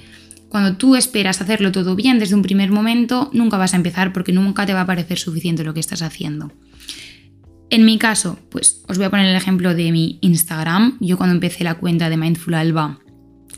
cuando 0.49 0.77
tú 0.77 0.97
esperas 0.97 1.41
hacerlo 1.41 1.73
todo 1.73 1.97
bien 1.97 2.19
desde 2.19 2.35
un 2.35 2.43
primer 2.43 2.71
momento, 2.71 3.31
nunca 3.33 3.57
vas 3.57 3.73
a 3.73 3.79
empezar 3.79 4.13
porque 4.13 4.33
nunca 4.33 4.67
te 4.67 4.75
va 4.75 4.83
a 4.83 4.87
parecer 4.87 5.19
suficiente 5.19 5.65
lo 5.65 5.73
que 5.73 5.81
estás 5.81 6.03
haciendo. 6.03 6.53
En 7.73 7.87
mi 7.87 7.97
caso, 7.97 8.39
pues 8.51 8.83
os 8.87 8.99
voy 8.99 9.07
a 9.07 9.11
poner 9.11 9.25
el 9.25 9.35
ejemplo 9.35 9.75
de 9.75 9.93
mi 9.93 10.19
Instagram. 10.21 10.99
Yo 11.01 11.17
cuando 11.17 11.33
empecé 11.33 11.65
la 11.65 11.77
cuenta 11.77 12.11
de 12.11 12.19
Mindful 12.19 12.53
Alba 12.53 12.99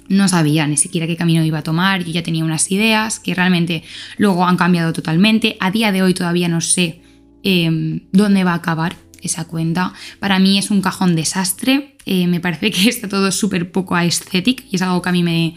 no 0.07 0.29
sabía 0.29 0.69
ni 0.69 0.77
siquiera 0.77 1.09
qué 1.09 1.17
camino 1.17 1.45
iba 1.45 1.59
a 1.59 1.63
tomar, 1.65 2.05
yo 2.05 2.13
ya 2.13 2.23
tenía 2.23 2.45
unas 2.45 2.71
ideas 2.71 3.19
que 3.19 3.35
realmente 3.35 3.83
luego 4.17 4.47
han 4.47 4.57
cambiado 4.57 4.93
totalmente. 4.93 5.57
A 5.59 5.73
día 5.73 5.91
de 5.91 6.03
hoy 6.03 6.15
todavía 6.15 6.47
no 6.47 6.61
sé 6.61 7.03
em, 7.43 8.03
dónde 8.13 8.45
va 8.45 8.53
a 8.53 8.57
acabar 8.63 8.95
esa 9.21 9.47
cuenta. 9.47 9.93
Para 10.21 10.39
mí 10.39 10.59
es 10.59 10.71
un 10.71 10.81
cajón 10.81 11.17
desastre, 11.17 11.97
eh, 12.07 12.29
me 12.29 12.39
parece 12.39 12.71
que 12.71 12.89
está 12.89 13.09
todo 13.09 13.33
súper 13.33 13.73
poco 13.73 13.97
aesthetic 13.97 14.65
y 14.71 14.77
es 14.77 14.83
algo 14.83 15.03
que 15.03 15.09
a 15.09 15.13
mí 15.13 15.25
me, 15.25 15.57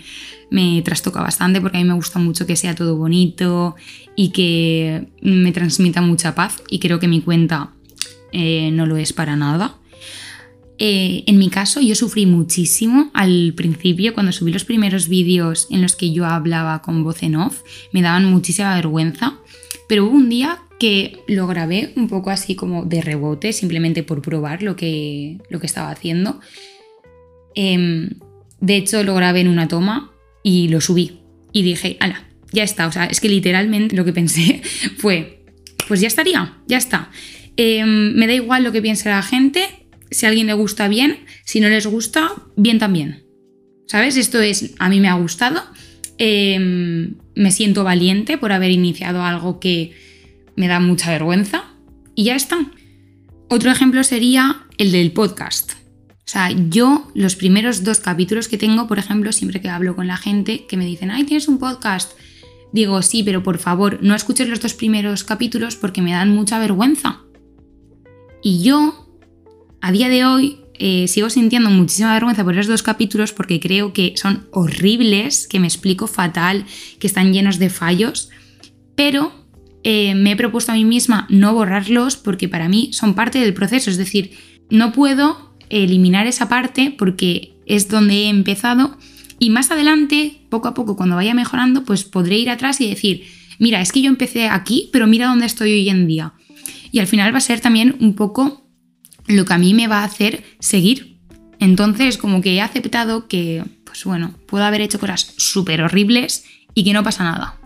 me 0.50 0.82
trastoca 0.82 1.22
bastante 1.22 1.62
porque 1.62 1.78
a 1.78 1.82
mí 1.82 1.88
me 1.88 1.94
gusta 1.94 2.18
mucho 2.18 2.48
que 2.48 2.56
sea 2.56 2.74
todo 2.74 2.96
bonito 2.96 3.76
y 4.16 4.30
que 4.30 5.10
me 5.22 5.52
transmita 5.52 6.02
mucha 6.02 6.34
paz 6.34 6.64
y 6.72 6.80
creo 6.80 7.00
que 7.00 7.08
mi 7.08 7.22
cuenta 7.22 7.74
eh, 8.32 8.72
no 8.72 8.86
lo 8.86 8.98
es 8.98 9.14
para 9.14 9.36
nada. 9.36 9.78
Eh, 10.80 11.24
en 11.26 11.40
mi 11.40 11.50
caso, 11.50 11.82
yo 11.82 11.96
sufrí 11.96 12.26
muchísimo 12.26 13.10
al 13.14 13.54
principio, 13.56 14.14
cuando 14.14 14.32
subí 14.32 14.52
los 14.52 14.64
primeros 14.64 15.08
vídeos 15.08 15.68
en 15.72 15.82
los 15.82 15.96
que 15.96 16.12
yo 16.12 16.26
hablaba 16.26 16.82
con 16.82 17.04
voz 17.04 17.24
en 17.24 17.36
off, 17.36 17.64
me 17.92 18.02
daban 18.02 18.26
muchísima 18.26 18.76
vergüenza, 18.76 19.40
pero 19.90 20.06
hubo 20.06 20.16
un 20.16 20.30
día 20.30 20.60
que 20.80 21.24
lo 21.28 21.48
grabé 21.48 21.94
un 21.96 22.08
poco 22.08 22.30
así 22.30 22.56
como 22.56 22.86
de 22.86 23.02
rebote, 23.02 23.54
simplemente 23.54 24.04
por 24.04 24.22
probar 24.22 24.62
lo 24.62 24.76
que, 24.76 25.40
lo 25.50 25.60
que 25.60 25.66
estaba 25.66 25.90
haciendo. 25.90 26.40
Em, 27.56 28.12
de 28.60 28.76
hecho, 28.76 29.04
lo 29.04 29.16
grabé 29.16 29.42
en 29.42 29.48
una 29.48 29.68
toma 29.68 30.12
y 30.44 30.68
lo 30.68 30.80
subí. 30.80 31.22
Y 31.52 31.64
dije, 31.64 31.98
ala, 32.00 32.28
ya 32.52 32.64
está. 32.64 32.86
O 32.86 32.92
sea, 32.92 33.06
es 33.06 33.20
que 33.20 33.30
literalmente 33.30 33.96
lo 33.96 34.06
que 34.06 34.14
pensé 34.14 34.62
fue, 34.98 35.44
pues 35.88 36.02
ya 36.02 36.08
estaría, 36.08 36.58
ya 36.68 36.78
está. 36.78 37.10
Em, 37.58 38.14
me 38.16 38.28
da 38.28 38.34
igual 38.34 38.64
lo 38.64 38.72
que 38.72 38.82
piense 38.82 39.10
la 39.10 39.24
gente, 39.24 39.88
si 40.12 40.26
a 40.26 40.30
alguien 40.30 40.48
le 40.48 40.54
gusta 40.54 40.88
bien, 40.88 41.26
si 41.44 41.60
no 41.60 41.70
les 41.70 41.88
gusta, 41.88 42.32
bien 42.56 42.80
también. 42.80 43.26
¿Sabes? 43.88 44.16
Esto 44.16 44.40
es, 44.40 44.76
a 44.80 44.90
mí 44.90 45.00
me 45.00 45.08
ha 45.08 45.16
gustado, 45.16 45.64
em, 46.18 47.16
me 47.36 47.52
siento 47.52 47.84
valiente 47.84 48.38
por 48.38 48.52
haber 48.52 48.72
iniciado 48.72 49.24
algo 49.24 49.60
que 49.60 49.94
me 50.56 50.68
da 50.68 50.80
mucha 50.80 51.12
vergüenza 51.12 51.66
y 52.16 52.26
ya 52.26 52.36
está. 52.36 52.72
Otro 53.50 53.72
ejemplo 53.72 54.04
sería 54.04 54.66
el 54.78 54.92
del 54.92 55.12
podcast. 55.12 55.74
O 56.28 56.30
sea, 56.30 56.52
yo 56.52 57.10
los 57.16 57.38
primeros 57.38 57.86
dos 57.86 58.02
capítulos 58.02 58.50
que 58.50 58.58
tengo, 58.58 58.88
por 58.88 59.00
ejemplo, 59.00 59.32
siempre 59.32 59.62
que 59.62 59.70
hablo 59.70 59.96
con 59.96 60.08
la 60.08 60.18
gente 60.18 60.66
que 60.68 60.76
me 60.76 60.86
dicen, 60.86 61.10
ay, 61.10 61.24
tienes 61.24 61.48
un 61.48 61.58
podcast, 61.58 62.12
digo, 62.74 63.02
sí, 63.02 63.24
pero 63.24 63.44
por 63.44 63.58
favor, 63.58 64.00
no 64.02 64.14
escuches 64.14 64.50
los 64.50 64.60
dos 64.60 64.74
primeros 64.74 65.24
capítulos 65.24 65.78
porque 65.78 66.02
me 66.02 66.12
dan 66.12 66.36
mucha 66.36 66.60
vergüenza. 66.60 67.22
Y 68.44 68.64
yo, 68.64 69.08
a 69.82 69.92
día 69.92 70.10
de 70.10 70.26
hoy, 70.26 70.60
eh, 70.80 71.08
sigo 71.08 71.30
sintiendo 71.30 71.70
muchísima 71.70 72.14
vergüenza 72.14 72.44
por 72.44 72.54
esos 72.54 72.68
dos 72.68 72.84
capítulos 72.84 73.34
porque 73.34 73.60
creo 73.60 73.94
que 73.94 74.14
son 74.16 74.48
horribles, 74.52 75.48
que 75.48 75.60
me 75.60 75.68
explico 75.68 76.08
fatal, 76.08 76.66
que 77.00 77.08
están 77.08 77.34
llenos 77.34 77.58
de 77.58 77.70
fallos, 77.70 78.30
pero 78.96 79.32
eh, 79.84 80.14
me 80.14 80.32
he 80.32 80.36
propuesto 80.36 80.72
a 80.72 80.76
mí 80.76 80.86
misma 80.86 81.26
no 81.30 81.54
borrarlos 81.54 82.18
porque 82.18 82.48
para 82.48 82.70
mí 82.70 82.90
son 82.94 83.16
parte 83.16 83.40
del 83.40 83.54
proceso, 83.54 83.90
es 83.90 83.98
decir, 83.98 84.32
no 84.70 84.92
puedo 84.92 85.56
eliminar 85.70 86.28
esa 86.28 86.48
parte 86.48 86.96
porque 86.98 87.58
es 87.66 87.90
donde 87.90 88.26
he 88.26 88.30
empezado 88.30 88.98
y 89.40 89.50
más 89.50 89.70
adelante, 89.72 90.42
poco 90.50 90.68
a 90.68 90.74
poco, 90.74 90.96
cuando 90.96 91.16
vaya 91.16 91.34
mejorando, 91.34 91.84
pues 91.84 92.04
podré 92.04 92.38
ir 92.38 92.50
atrás 92.50 92.82
y 92.82 92.90
decir, 92.90 93.24
mira, 93.60 93.82
es 93.82 93.92
que 93.92 94.02
yo 94.02 94.10
empecé 94.10 94.48
aquí, 94.48 94.90
pero 94.92 95.06
mira 95.08 95.28
dónde 95.28 95.46
estoy 95.46 95.72
hoy 95.72 95.90
en 95.90 96.08
día. 96.08 96.34
Y 96.98 97.00
al 97.00 97.06
final 97.06 97.32
va 97.32 97.38
a 97.38 97.42
ser 97.42 97.60
también 97.60 97.96
un 98.00 98.16
poco 98.16 98.68
lo 99.28 99.46
que 99.46 99.54
a 99.54 99.60
mí 99.60 99.76
me 99.76 99.88
va 99.88 100.00
a 100.00 100.06
hacer 100.06 100.44
seguir. 100.58 101.20
Entonces, 101.60 102.18
como 102.18 102.42
que 102.42 102.56
he 102.56 102.62
aceptado 102.62 103.28
que, 103.28 103.64
pues 103.84 104.04
bueno, 104.04 104.34
puedo 104.48 104.64
haber 104.64 104.82
hecho 104.82 105.00
cosas 105.00 105.32
súper 105.38 105.84
horribles 105.84 106.46
y 106.74 106.84
que 106.84 106.94
no 106.94 107.04
pasa 107.04 107.24
nada. 107.24 107.60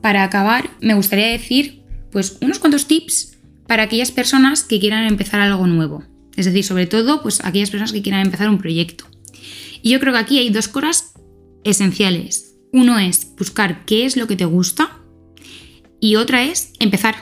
Para 0.00 0.22
acabar, 0.22 0.70
me 0.80 0.94
gustaría 0.94 1.26
decir, 1.26 1.82
pues, 2.12 2.38
unos 2.40 2.60
cuantos 2.60 2.86
tips 2.86 3.38
para 3.66 3.82
aquellas 3.82 4.12
personas 4.12 4.62
que 4.62 4.78
quieran 4.78 5.08
empezar 5.08 5.40
algo 5.40 5.66
nuevo. 5.66 6.04
Es 6.36 6.46
decir, 6.46 6.62
sobre 6.62 6.86
todo, 6.86 7.20
pues, 7.20 7.44
aquellas 7.44 7.70
personas 7.70 7.90
que 7.90 8.02
quieran 8.02 8.26
empezar 8.26 8.48
un 8.48 8.58
proyecto. 8.58 9.06
Y 9.82 9.90
yo 9.90 9.98
creo 9.98 10.12
que 10.12 10.20
aquí 10.20 10.38
hay 10.38 10.50
dos 10.50 10.68
cosas 10.68 11.14
esenciales. 11.64 12.54
Uno 12.72 13.00
es 13.00 13.34
buscar 13.36 13.84
qué 13.86 14.06
es 14.06 14.16
lo 14.16 14.28
que 14.28 14.36
te 14.36 14.44
gusta 14.44 15.00
y 16.00 16.14
otra 16.14 16.44
es 16.44 16.74
empezar. 16.78 17.16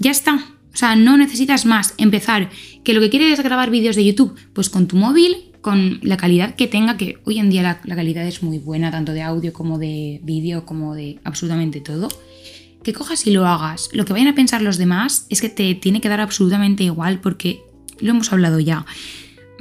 Ya 0.00 0.10
está. 0.10 0.57
O 0.72 0.76
sea, 0.76 0.96
no 0.96 1.16
necesitas 1.16 1.66
más. 1.66 1.94
Empezar. 1.98 2.50
Que 2.84 2.92
lo 2.92 3.00
que 3.00 3.10
quieres 3.10 3.38
es 3.38 3.44
grabar 3.44 3.70
vídeos 3.70 3.96
de 3.96 4.04
YouTube, 4.04 4.34
pues 4.52 4.70
con 4.70 4.86
tu 4.86 4.96
móvil, 4.96 5.48
con 5.60 5.98
la 6.02 6.16
calidad 6.16 6.54
que 6.54 6.66
tenga, 6.66 6.96
que 6.96 7.18
hoy 7.24 7.38
en 7.38 7.50
día 7.50 7.62
la, 7.62 7.96
calidad 7.96 8.26
es 8.26 8.42
muy 8.42 8.58
buena, 8.58 8.90
tanto 8.90 9.12
de 9.12 9.22
audio 9.22 9.52
como 9.52 9.78
de 9.78 10.20
vídeo, 10.22 10.64
como 10.64 10.94
de 10.94 11.18
absolutamente 11.24 11.80
todo. 11.80 12.08
Que 12.82 12.92
cojas 12.92 13.26
y 13.26 13.32
lo 13.32 13.46
hagas. 13.46 13.88
Lo 13.92 14.04
que 14.04 14.12
vayan 14.12 14.28
a 14.28 14.34
pensar 14.34 14.62
los 14.62 14.78
demás 14.78 15.26
es 15.30 15.40
que 15.40 15.48
te 15.48 15.74
tiene 15.74 16.00
que 16.00 16.08
dar 16.08 16.20
absolutamente 16.20 16.84
igual 16.84 17.20
porque 17.20 17.60
lo 17.98 18.10
hemos 18.10 18.32
hablado 18.32 18.60
ya. 18.60 18.86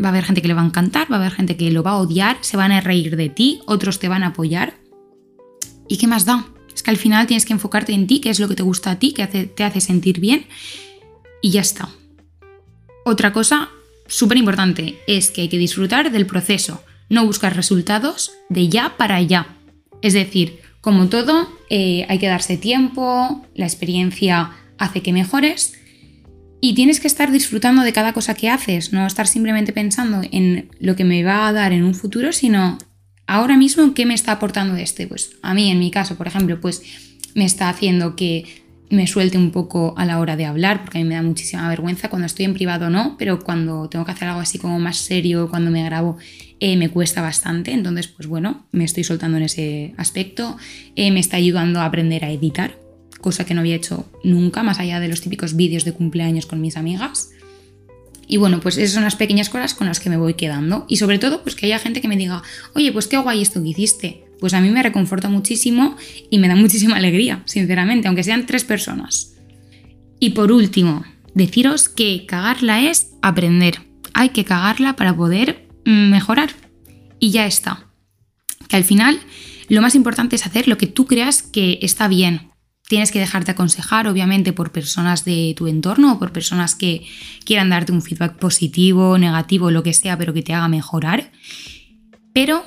Va 0.02 0.10
a 0.10 0.12
haber 0.12 0.24
gente 0.24 0.41
que 0.41 0.48
le 0.48 0.54
va 0.54 0.62
a 0.62 0.65
encantar, 0.65 1.12
va 1.12 1.17
a 1.17 1.20
haber 1.20 1.32
gente 1.32 1.58
que 1.58 1.72
lo 1.72 1.82
va 1.82 1.91
a 1.91 1.98
odiar, 1.98 2.38
se 2.41 2.56
van 2.56 2.72
a 2.72 2.82
reír 2.82 3.17
de 3.17 3.30
ti, 3.30 3.60
otros 3.65 3.98
te 3.98 4.08
van 4.08 4.24
a 4.24 4.28
apoyar. 4.28 4.76
¿Y 5.88 5.98
qué 5.98 6.06
más 6.06 6.26
da? 6.26 6.46
Es 6.74 6.84
que 6.84 6.91
al 6.91 6.98
final 6.98 7.26
tienes 7.26 7.46
que 7.46 7.54
enfocarte 7.54 7.93
en 7.93 8.06
ti, 8.06 8.20
qué 8.20 8.30
es 8.30 8.39
lo 8.39 8.48
que 8.48 8.56
te 8.56 8.62
gusta 8.62 8.91
a 8.91 9.00
ti, 9.00 9.13
que 9.13 9.26
te 9.26 9.63
hace 9.63 9.82
sentir 9.82 10.20
bien 10.20 10.46
y 11.41 11.52
ya 11.52 11.62
está. 11.62 11.89
Otra 13.06 13.34
cosa 13.34 13.69
súper 14.08 14.38
importante 14.38 15.00
es 15.08 15.32
que 15.32 15.41
hay 15.41 15.50
que 15.50 15.58
disfrutar 15.58 16.12
del 16.12 16.26
proceso, 16.26 16.84
no 17.10 17.26
buscar 17.26 17.56
resultados 17.56 18.32
de 18.50 18.69
ya 18.69 18.97
para 18.97 19.21
ya. 19.21 19.58
Es 20.02 20.13
decir, 20.13 20.60
como 20.82 21.08
todo, 21.08 21.50
eh, 21.69 22.06
hay 22.10 22.19
que 22.19 22.28
darse 22.28 22.58
tiempo, 22.58 23.45
la 23.56 23.65
experiencia 23.65 24.52
hace 24.78 25.02
que 25.02 25.13
mejores 25.13 25.73
y 26.60 26.73
tienes 26.73 27.00
que 27.00 27.08
estar 27.08 27.32
disfrutando 27.32 27.84
de 27.84 27.93
cada 27.93 28.13
cosa 28.13 28.34
que 28.34 28.50
haces, 28.50 28.91
no 28.91 29.06
estar 29.06 29.28
simplemente 29.28 29.73
pensando 29.73 30.21
en 30.32 30.69
lo 30.80 30.95
que 30.95 31.04
me 31.04 31.23
va 31.23 31.47
a 31.47 31.54
dar 31.54 31.71
en 31.71 31.84
un 31.84 31.93
futuro, 31.93 32.34
sino 32.34 32.78
ahora 33.28 33.58
mismo 33.58 33.93
qué 33.93 34.06
me 34.06 34.13
está 34.13 34.34
aportando 34.34 34.76
este. 34.76 35.08
Pues 35.08 35.32
a 35.41 35.54
mí, 35.54 35.69
en 35.69 35.80
mi 35.80 35.91
caso, 35.91 36.15
por 36.15 36.28
ejemplo, 36.28 36.60
pues 36.60 36.82
me 37.36 37.45
está 37.45 37.69
haciendo 37.69 38.15
que 38.15 38.65
me 38.89 39.06
suelte 39.08 39.38
un 39.38 39.52
poco 39.52 39.93
a 39.97 40.06
la 40.06 40.19
hora 40.19 40.38
de 40.38 40.45
hablar, 40.45 40.84
porque 40.84 41.00
a 41.00 41.02
mí 41.02 41.08
me 41.08 41.15
da 41.15 41.21
muchísima 41.21 41.67
vergüenza 41.67 42.10
cuando 42.10 42.26
estoy 42.26 42.45
en 42.45 42.54
privado 42.54 42.89
no, 42.89 43.15
pero 43.17 43.39
cuando 43.39 43.89
tengo 43.89 44.06
que 44.06 44.12
hacer 44.12 44.28
algo 44.30 44.39
así 44.39 44.60
como 44.60 44.80
más 44.80 44.97
serio, 44.97 45.50
cuando 45.50 45.71
me 45.71 45.84
grabo, 45.84 46.17
eh, 46.60 46.78
me 46.78 46.89
cuesta 46.89 47.21
bastante. 47.21 47.71
Entonces, 47.71 48.08
pues 48.08 48.28
bueno, 48.28 48.65
me 48.71 48.86
estoy 48.86 49.04
soltando 49.04 49.38
en 49.38 49.43
ese 49.43 49.93
aspecto. 49.97 50.58
Eh, 50.95 51.12
me 51.12 51.19
está 51.19 51.38
ayudando 51.38 51.82
a 51.82 51.86
aprender 51.86 52.23
a 52.23 52.32
editar, 52.32 52.78
cosa 53.19 53.45
que 53.45 53.54
no 53.54 53.62
había 53.62 53.76
hecho 53.76 54.10
nunca, 54.23 54.63
más 54.63 54.80
allá 54.80 55.00
de 55.00 55.10
los 55.10 55.21
típicos 55.21 55.56
vídeos 55.56 55.84
de 55.84 55.91
cumpleaños 55.91 56.45
con 56.45 56.62
mis 56.62 56.78
amigas. 56.78 57.32
Y 58.28 58.38
bueno, 58.38 58.60
pues 58.60 58.78
esas 58.78 58.93
son 58.93 59.04
las 59.04 59.15
pequeñas 59.15 59.50
cosas 59.50 59.73
con 59.73 59.88
las 59.88 60.00
que 60.00 60.10
me 60.10 60.17
voy 60.17 60.34
quedando. 60.34 60.86
Y 60.88 60.97
sobre 60.97 61.19
todo, 61.19 61.43
pues 61.43 61.56
que 61.56 61.65
haya 61.65 61.80
gente 61.80 62.02
que 62.02 62.08
me 62.08 62.17
diga, 62.17 62.43
oye, 62.73 62.91
pues 62.91 63.08
qué 63.08 63.17
guay 63.17 63.41
esto 63.41 63.62
que 63.62 63.69
hiciste. 63.69 64.27
Pues 64.39 64.54
a 64.54 64.62
mí 64.62 64.69
me 64.69 64.84
reconforta 64.84 65.30
muchísimo 65.30 65.95
y 66.30 66.38
me 66.38 66.47
da 66.47 66.56
muchísima 66.56 66.97
alegría, 66.97 67.43
sinceramente, 67.45 68.08
aunque 68.08 68.23
sean 68.23 68.45
tres 68.45 68.63
personas. 68.63 69.36
Y 70.19 70.32
por 70.32 70.52
último, 70.52 71.04
deciros 71.34 71.89
que 71.89 72.26
cagarla 72.26 72.82
es 72.82 73.12
aprender. 73.21 73.82
Hay 74.13 74.30
que 74.30 74.45
cagarla 74.45 74.95
para 74.95 75.15
poder 75.15 75.67
mejorar. 75.86 76.50
Y 77.19 77.32
ya 77.32 77.45
está. 77.45 77.88
Que 78.67 78.76
al 78.76 78.84
final 78.84 79.19
lo 79.69 79.82
más 79.82 79.95
importante 79.95 80.36
es 80.36 80.45
hacer 80.45 80.67
lo 80.67 80.78
que 80.78 80.88
tú 80.88 81.06
creas 81.06 81.41
que 81.41 81.80
está 81.82 82.08
bien, 82.08 82.52
Tienes 82.88 83.12
que 83.12 83.19
dejarte 83.19 83.52
aconsejar, 83.52 84.08
obviamente, 84.08 84.54
por 84.54 84.71
personas 84.71 85.26
de 85.26 85.54
tu 85.58 85.67
entorno 85.67 86.13
o 86.13 86.19
por 86.19 86.32
personas 86.32 86.73
que 86.73 87.06
quieran 87.43 87.69
darte 87.69 87.91
un 87.91 88.02
feedback 88.02 88.38
positivo, 88.38 89.17
negativo, 89.17 89.71
lo 89.71 89.84
que 89.84 89.93
sea, 89.93 90.17
pero 90.17 90.34
que 90.34 90.41
te 90.41 90.54
haga 90.54 90.69
mejorar. 90.69 91.32
Pero 92.34 92.63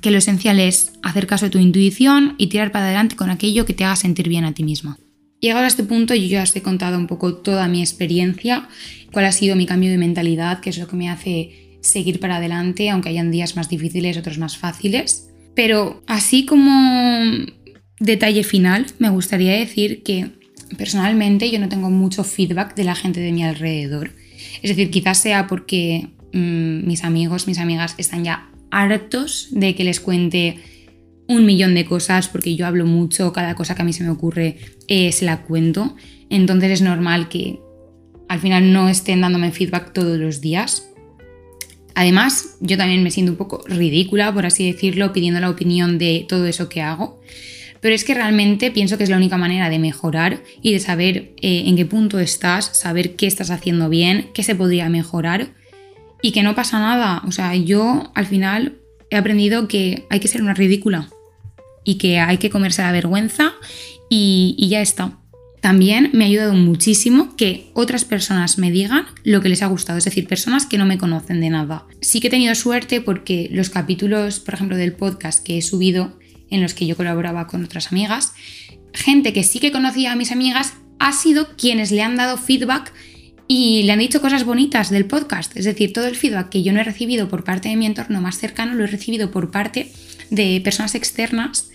que 0.00 0.10
lo 0.10 0.18
esencial 0.18 0.60
es 0.60 0.92
hacer 1.02 1.26
caso 1.26 1.46
de 1.46 1.50
tu 1.50 1.58
intuición 1.58 2.34
y 2.38 2.48
tirar 2.48 2.72
para 2.72 2.86
adelante 2.86 3.16
con 3.16 3.30
aquello 3.30 3.64
que 3.64 3.74
te 3.74 3.84
haga 3.84 3.96
sentir 3.96 4.28
bien 4.28 4.44
a 4.44 4.52
ti 4.52 4.62
misma. 4.62 4.98
Llegado 5.40 5.64
a 5.64 5.68
este 5.68 5.84
punto, 5.84 6.14
yo 6.14 6.26
ya 6.26 6.42
os 6.42 6.56
he 6.56 6.62
contado 6.62 6.96
un 6.96 7.06
poco 7.06 7.34
toda 7.34 7.68
mi 7.68 7.80
experiencia, 7.80 8.68
cuál 9.12 9.26
ha 9.26 9.32
sido 9.32 9.56
mi 9.56 9.66
cambio 9.66 9.90
de 9.90 9.98
mentalidad, 9.98 10.60
qué 10.60 10.70
es 10.70 10.78
lo 10.78 10.88
que 10.88 10.96
me 10.96 11.10
hace 11.10 11.78
seguir 11.82 12.18
para 12.18 12.36
adelante, 12.36 12.88
aunque 12.88 13.10
hayan 13.10 13.30
días 13.30 13.56
más 13.56 13.68
difíciles, 13.68 14.16
otros 14.16 14.38
más 14.38 14.56
fáciles. 14.56 15.28
Pero 15.54 16.02
así 16.06 16.46
como 16.46 17.46
detalle 18.00 18.42
final, 18.42 18.86
me 18.98 19.10
gustaría 19.10 19.52
decir 19.52 20.02
que 20.02 20.30
personalmente 20.78 21.50
yo 21.50 21.58
no 21.58 21.68
tengo 21.68 21.90
mucho 21.90 22.24
feedback 22.24 22.74
de 22.74 22.84
la 22.84 22.94
gente 22.94 23.20
de 23.20 23.32
mi 23.32 23.44
alrededor. 23.44 24.12
Es 24.62 24.70
decir, 24.70 24.90
quizás 24.90 25.18
sea 25.18 25.46
porque 25.46 26.08
mm, 26.32 26.86
mis 26.86 27.04
amigos, 27.04 27.46
mis 27.46 27.58
amigas 27.58 27.94
están 27.98 28.24
ya 28.24 28.50
hartos 28.82 29.48
de 29.50 29.74
que 29.74 29.84
les 29.84 30.00
cuente 30.00 30.58
un 31.26 31.46
millón 31.46 31.74
de 31.74 31.84
cosas 31.84 32.28
porque 32.28 32.56
yo 32.56 32.66
hablo 32.66 32.86
mucho, 32.86 33.32
cada 33.32 33.54
cosa 33.54 33.74
que 33.74 33.82
a 33.82 33.84
mí 33.84 33.92
se 33.92 34.04
me 34.04 34.10
ocurre 34.10 34.58
eh, 34.88 35.12
se 35.12 35.24
la 35.24 35.42
cuento. 35.42 35.96
Entonces 36.30 36.70
es 36.70 36.82
normal 36.82 37.28
que 37.28 37.60
al 38.28 38.40
final 38.40 38.72
no 38.72 38.88
estén 38.88 39.20
dándome 39.20 39.52
feedback 39.52 39.92
todos 39.92 40.18
los 40.18 40.40
días. 40.40 40.88
Además, 41.94 42.56
yo 42.60 42.76
también 42.76 43.02
me 43.04 43.10
siento 43.10 43.32
un 43.32 43.38
poco 43.38 43.62
ridícula, 43.68 44.34
por 44.34 44.46
así 44.46 44.70
decirlo, 44.70 45.12
pidiendo 45.12 45.38
la 45.38 45.50
opinión 45.50 45.96
de 45.96 46.26
todo 46.28 46.46
eso 46.46 46.68
que 46.68 46.82
hago 46.82 47.20
pero 47.84 47.94
es 47.94 48.04
que 48.04 48.14
realmente 48.14 48.70
pienso 48.70 48.96
que 48.96 49.04
es 49.04 49.10
la 49.10 49.18
única 49.18 49.36
manera 49.36 49.68
de 49.68 49.78
mejorar 49.78 50.42
y 50.62 50.72
de 50.72 50.80
saber 50.80 51.34
eh, 51.42 51.64
en 51.66 51.76
qué 51.76 51.84
punto 51.84 52.18
estás, 52.18 52.64
saber 52.78 53.14
qué 53.14 53.26
estás 53.26 53.50
haciendo 53.50 53.90
bien, 53.90 54.30
qué 54.32 54.42
se 54.42 54.54
podría 54.54 54.88
mejorar 54.88 55.48
y 56.24 56.32
que 56.32 56.42
no 56.42 56.54
pasa 56.54 56.80
nada. 56.80 57.20
O 57.26 57.32
sea, 57.32 57.54
yo 57.54 58.10
al 58.14 58.24
final 58.24 58.78
he 59.10 59.16
aprendido 59.16 59.68
que 59.68 60.06
hay 60.08 60.20
que 60.20 60.28
ser 60.28 60.40
una 60.40 60.54
ridícula 60.54 61.10
y 61.84 61.96
que 61.96 62.18
hay 62.18 62.38
que 62.38 62.48
comerse 62.48 62.80
la 62.80 62.92
vergüenza 62.92 63.52
y, 64.08 64.56
ya 64.70 64.80
está. 64.80 65.18
También 65.60 66.08
me 66.14 66.24
ha 66.24 66.28
ayudado 66.28 66.54
muchísimo 66.54 67.36
que 67.36 67.70
otras 67.74 68.06
personas 68.06 68.56
me 68.56 68.70
digan 68.70 69.04
lo 69.22 69.42
que 69.42 69.50
les 69.50 69.60
ha 69.60 69.66
gustado, 69.66 69.98
es 69.98 70.06
decir, 70.06 70.26
personas 70.26 70.64
que 70.64 70.78
no 70.78 70.86
me 70.86 70.96
conocen 70.96 71.42
de 71.42 71.50
nada. 71.50 71.84
Sí 72.00 72.20
que 72.20 72.28
he 72.28 72.30
tenido 72.30 72.54
suerte 72.54 73.02
porque 73.02 73.50
los 73.52 73.68
capítulos, 73.68 74.40
por 74.40 74.54
ejemplo, 74.54 74.78
del 74.78 74.94
podcast 74.94 75.44
que 75.44 75.58
he 75.58 75.62
subido 75.62 76.18
en 76.48 76.62
los 76.62 76.72
que 76.72 76.86
yo 76.86 76.96
colaboraba 76.96 77.46
con 77.48 77.62
otras 77.62 77.92
amigas, 77.92 78.32
gente 78.94 79.34
que 79.34 79.44
sí 79.44 79.60
que 79.60 79.72
conocía 79.72 80.12
a 80.12 80.16
mis 80.16 80.32
amigas 80.32 80.72
ha 80.98 81.12
sido 81.12 81.54
quienes 81.58 81.92
le 81.92 82.00
han 82.00 82.16
dado 82.16 82.38
feedback 82.38 82.94
y 83.46 83.82
le 83.82 83.92
han 83.92 83.98
dicho 83.98 84.20
cosas 84.20 84.44
bonitas 84.44 84.90
del 84.90 85.06
podcast. 85.06 85.56
Es 85.56 85.64
decir, 85.64 85.92
todo 85.92 86.06
el 86.06 86.16
feedback 86.16 86.48
que 86.48 86.62
yo 86.62 86.72
no 86.72 86.80
he 86.80 86.84
recibido 86.84 87.28
por 87.28 87.44
parte 87.44 87.68
de 87.68 87.76
mi 87.76 87.86
entorno 87.86 88.20
más 88.20 88.38
cercano 88.38 88.74
lo 88.74 88.84
he 88.84 88.88
recibido 88.88 89.30
por 89.30 89.50
parte 89.50 89.90
de 90.30 90.60
personas 90.62 90.94
externas 90.94 91.70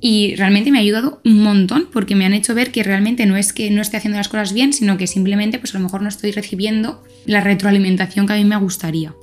y 0.00 0.36
realmente 0.36 0.70
me 0.70 0.78
ha 0.78 0.82
ayudado 0.82 1.20
un 1.24 1.42
montón 1.42 1.88
porque 1.92 2.14
me 2.14 2.24
han 2.24 2.34
hecho 2.34 2.54
ver 2.54 2.70
que 2.70 2.82
realmente 2.82 3.26
no 3.26 3.36
es 3.36 3.52
que 3.52 3.70
no 3.70 3.82
esté 3.82 3.96
haciendo 3.96 4.18
las 4.18 4.28
cosas 4.28 4.52
bien, 4.52 4.72
sino 4.72 4.96
que 4.96 5.06
simplemente 5.06 5.58
pues 5.58 5.74
a 5.74 5.78
lo 5.78 5.84
mejor 5.84 6.02
no 6.02 6.08
estoy 6.08 6.30
recibiendo 6.30 7.02
la 7.26 7.40
retroalimentación 7.40 8.26
que 8.26 8.34
a 8.34 8.36
mí 8.36 8.44
me 8.44 8.56
gustaría. 8.56 9.14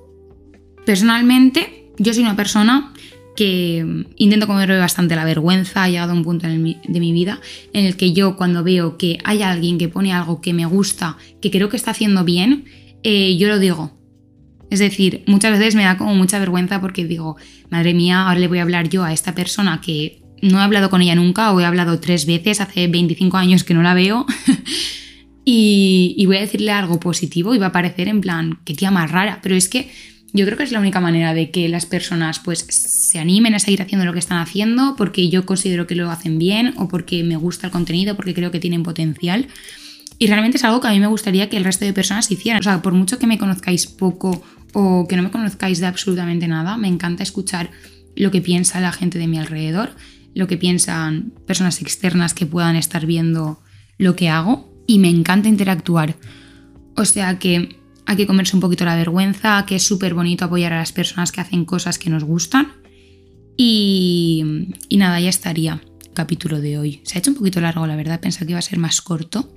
Personalmente, 0.86 1.92
yo 1.98 2.14
soy 2.14 2.24
una 2.24 2.36
persona 2.36 2.94
que 3.36 4.06
intento 4.18 4.48
comerme 4.48 4.78
bastante 4.78 5.16
la 5.16 5.26
vergüenza, 5.26 5.84
ha 5.84 5.90
llegado 5.90 6.12
a 6.12 6.16
un 6.16 6.24
punto 6.24 6.48
de 6.48 6.58
mi 6.58 7.14
vida 7.14 7.40
en 7.74 7.86
el 7.86 7.96
que 7.96 8.14
yo 8.14 8.36
cuando 8.36 8.64
veo 8.64 8.98
que 8.98 9.18
hay 9.24 9.42
alguien 9.42 9.78
que 9.78 9.90
pone 9.90 10.14
algo 10.14 10.42
que 10.42 10.54
me 10.54 10.66
gusta, 10.66 11.18
que 11.42 11.52
creo 11.52 11.70
que 11.70 11.78
está 11.78 11.92
haciendo 11.92 12.24
bien, 12.24 12.66
eh, 13.04 13.38
yo 13.38 13.48
lo 13.48 13.60
digo. 13.60 13.92
Es 14.72 14.80
decir, 14.80 15.24
muchas 15.28 15.52
veces 15.52 15.76
me 15.76 15.84
da 15.84 15.96
como 15.96 16.16
mucha 16.16 16.40
vergüenza 16.40 16.82
porque 16.82 17.06
digo, 17.06 17.38
madre 17.70 17.94
mía, 17.94 18.24
ahora 18.24 18.40
le 18.40 18.48
voy 18.48 18.58
a 18.58 18.64
hablar 18.64 18.90
yo 18.90 19.04
a 19.04 19.14
esta 19.14 19.36
persona 19.36 19.80
que 19.80 20.24
no 20.42 20.60
he 20.60 20.64
hablado 20.64 20.90
con 20.90 21.04
ella 21.04 21.14
nunca 21.14 21.52
o 21.52 21.60
he 21.60 21.66
hablado 21.66 22.00
tres 22.00 22.26
veces, 22.26 22.62
hace 22.62 22.88
25 22.88 23.38
años 23.38 23.64
que 23.64 23.76
no 23.76 23.84
la 23.84 23.94
veo. 23.94 24.26
y, 25.46 26.16
y 26.18 26.26
voy 26.26 26.38
a 26.38 26.42
decirle 26.42 26.72
algo 26.72 27.00
positivo 27.00 27.54
y 27.54 27.60
va 27.60 27.68
a 27.68 27.72
parecer 27.72 28.08
en 28.08 28.22
plan, 28.22 28.60
qué 28.66 28.74
tía 28.74 28.90
más 28.90 29.12
rara. 29.12 29.40
Pero 29.44 29.56
es 29.56 29.70
que 29.70 29.92
yo 30.36 30.46
creo 30.46 30.58
que 30.58 30.64
es 30.64 30.72
la 30.74 30.80
única 30.80 31.00
manera 31.00 31.34
de 31.34 31.50
que 31.50 31.70
las 31.70 31.86
personas 31.86 32.40
pues 32.40 32.60
se 32.60 33.20
animen 33.20 33.56
a 33.56 33.60
seguir 33.60 33.82
haciendo 33.82 34.06
lo 34.06 34.12
que 34.12 34.20
están 34.20 34.40
haciendo 34.40 34.96
porque 34.98 35.30
yo 35.30 35.46
considero 35.46 35.88
que 35.88 35.96
lo 35.96 36.12
hacen 36.12 36.38
bien 36.38 36.74
o 36.78 36.90
porque 36.90 37.24
me 37.24 37.38
gusta 37.38 37.68
el 37.68 37.72
contenido, 37.72 38.18
porque 38.18 38.34
creo 38.34 38.52
que 38.52 38.60
tienen 38.60 38.84
potencial. 38.84 39.48
Y 40.20 40.28
realmente 40.28 40.58
es 40.58 40.64
algo 40.66 40.82
que 40.82 40.90
a 40.90 40.92
mí 40.92 41.00
me 41.00 41.08
gustaría 41.08 41.48
que 41.48 41.56
el 41.56 41.64
resto 41.64 41.86
de 41.86 41.94
personas 41.94 42.30
hicieran. 42.30 42.60
O 42.60 42.64
sea, 42.64 42.82
por 42.82 42.94
mucho 42.94 43.18
que 43.18 43.28
me 43.28 43.38
conozcáis 43.38 43.88
poco 43.88 44.44
o 44.74 45.08
que 45.08 45.16
no 45.16 45.24
me 45.24 45.32
conozcáis 45.32 45.80
de 45.80 45.86
absolutamente 45.86 46.50
nada, 46.50 46.76
me 46.76 46.90
encanta 46.90 47.24
escuchar 47.24 47.72
lo 48.16 48.30
que 48.30 48.42
piensa 48.42 48.82
la 48.82 48.92
gente 48.92 49.20
de 49.20 49.28
mi 49.28 49.40
alrededor, 49.40 49.92
lo 50.34 50.48
que 50.48 50.58
piensan 50.58 51.32
personas 51.48 51.82
externas 51.82 52.34
que 52.34 52.46
puedan 52.46 52.76
estar 52.76 53.06
viendo 53.06 53.62
lo 53.98 54.18
que 54.18 54.30
hago 54.30 54.84
y 54.86 55.00
me 55.00 55.10
encanta 55.10 55.48
interactuar. 55.48 56.16
O 56.98 57.06
sea 57.06 57.40
que 57.40 57.78
hay 58.06 58.16
que 58.16 58.28
comerse 58.28 58.56
un 58.56 58.62
poquito 58.62 58.86
la 58.86 58.96
vergüenza, 58.96 59.66
que 59.66 59.76
es 59.76 59.84
súper 59.84 60.14
bonito 60.14 60.46
apoyar 60.46 60.74
a 60.74 60.78
las 60.78 60.92
personas 60.92 61.32
que 61.32 61.42
hacen 61.42 61.66
cosas 61.66 61.98
que 61.98 62.10
nos 62.10 62.24
gustan. 62.24 62.74
Y, 63.58 64.44
nada, 64.92 65.20
ya 65.20 65.30
estaría 65.30 65.82
el 66.04 66.14
capítulo 66.14 66.62
de 66.62 66.78
hoy. 66.78 67.02
Se 67.04 67.18
ha 67.18 67.20
hecho 67.20 67.32
un 67.32 67.38
poquito 67.38 67.62
largo, 67.62 67.88
la 67.88 67.96
verdad, 67.96 68.20
pensaba 68.20 68.46
que 68.46 68.52
iba 68.52 68.60
a 68.60 68.64
ser 68.64 68.78
más 68.78 69.02
corto, 69.02 69.50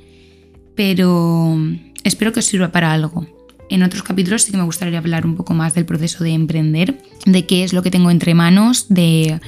pero 0.74 1.58
espero 2.04 2.32
que 2.32 2.40
os 2.40 2.46
sirva 2.46 2.72
para 2.72 2.92
algo. 2.92 3.26
En 3.70 3.82
otros 3.82 4.02
capítulos 4.02 4.42
sí 4.42 4.50
que 4.50 4.56
me 4.56 4.64
gustaría 4.64 4.98
hablar 4.98 5.26
un 5.26 5.36
poco 5.36 5.52
más 5.52 5.74
del 5.74 5.84
proceso 5.84 6.24
de 6.24 6.30
emprender, 6.30 7.02
de 7.26 7.44
qué 7.44 7.64
es 7.64 7.74
lo 7.74 7.82
que 7.82 7.90
tengo 7.90 8.10
entre 8.10 8.34
manos, 8.34 8.86
de, 8.88 9.40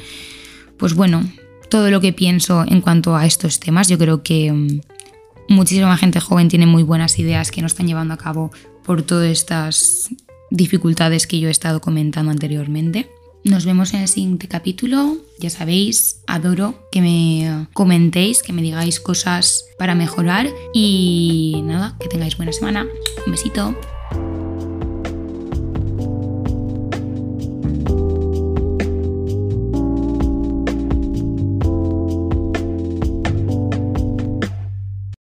pues 0.76 0.94
bueno, 0.94 1.24
todo 1.70 1.90
lo 1.90 2.02
que 2.02 2.12
pienso 2.12 2.64
en 2.68 2.82
cuanto 2.82 3.16
a 3.16 3.24
estos 3.24 3.60
temas. 3.60 3.88
Yo 3.88 3.96
creo 3.96 4.22
que 4.22 4.82
muchísima 5.48 5.96
gente 5.96 6.20
joven 6.20 6.48
tiene 6.48 6.66
muy 6.66 6.82
buenas 6.82 7.18
ideas 7.18 7.50
que 7.50 7.62
no 7.62 7.66
están 7.66 7.86
llevando 7.86 8.12
a 8.12 8.18
cabo 8.18 8.50
por 8.84 9.02
todas 9.02 9.30
estas 9.30 10.08
dificultades 10.50 11.26
que 11.26 11.40
yo 11.40 11.48
he 11.48 11.50
estado 11.52 11.80
comentando 11.80 12.30
anteriormente. 12.30 13.10
Nos 13.42 13.64
vemos 13.64 13.94
en 13.94 14.00
el 14.00 14.08
siguiente 14.08 14.48
capítulo. 14.48 15.16
Ya 15.38 15.48
sabéis, 15.48 16.20
adoro 16.26 16.88
que 16.92 17.00
me 17.00 17.68
comentéis, 17.72 18.42
que 18.42 18.52
me 18.52 18.60
digáis 18.60 19.00
cosas 19.00 19.64
para 19.78 19.94
mejorar 19.94 20.48
y 20.74 21.62
nada, 21.64 21.96
que 21.98 22.08
tengáis 22.08 22.36
buena 22.36 22.52
semana. 22.52 22.86
Un 23.26 23.32
besito. 23.32 23.74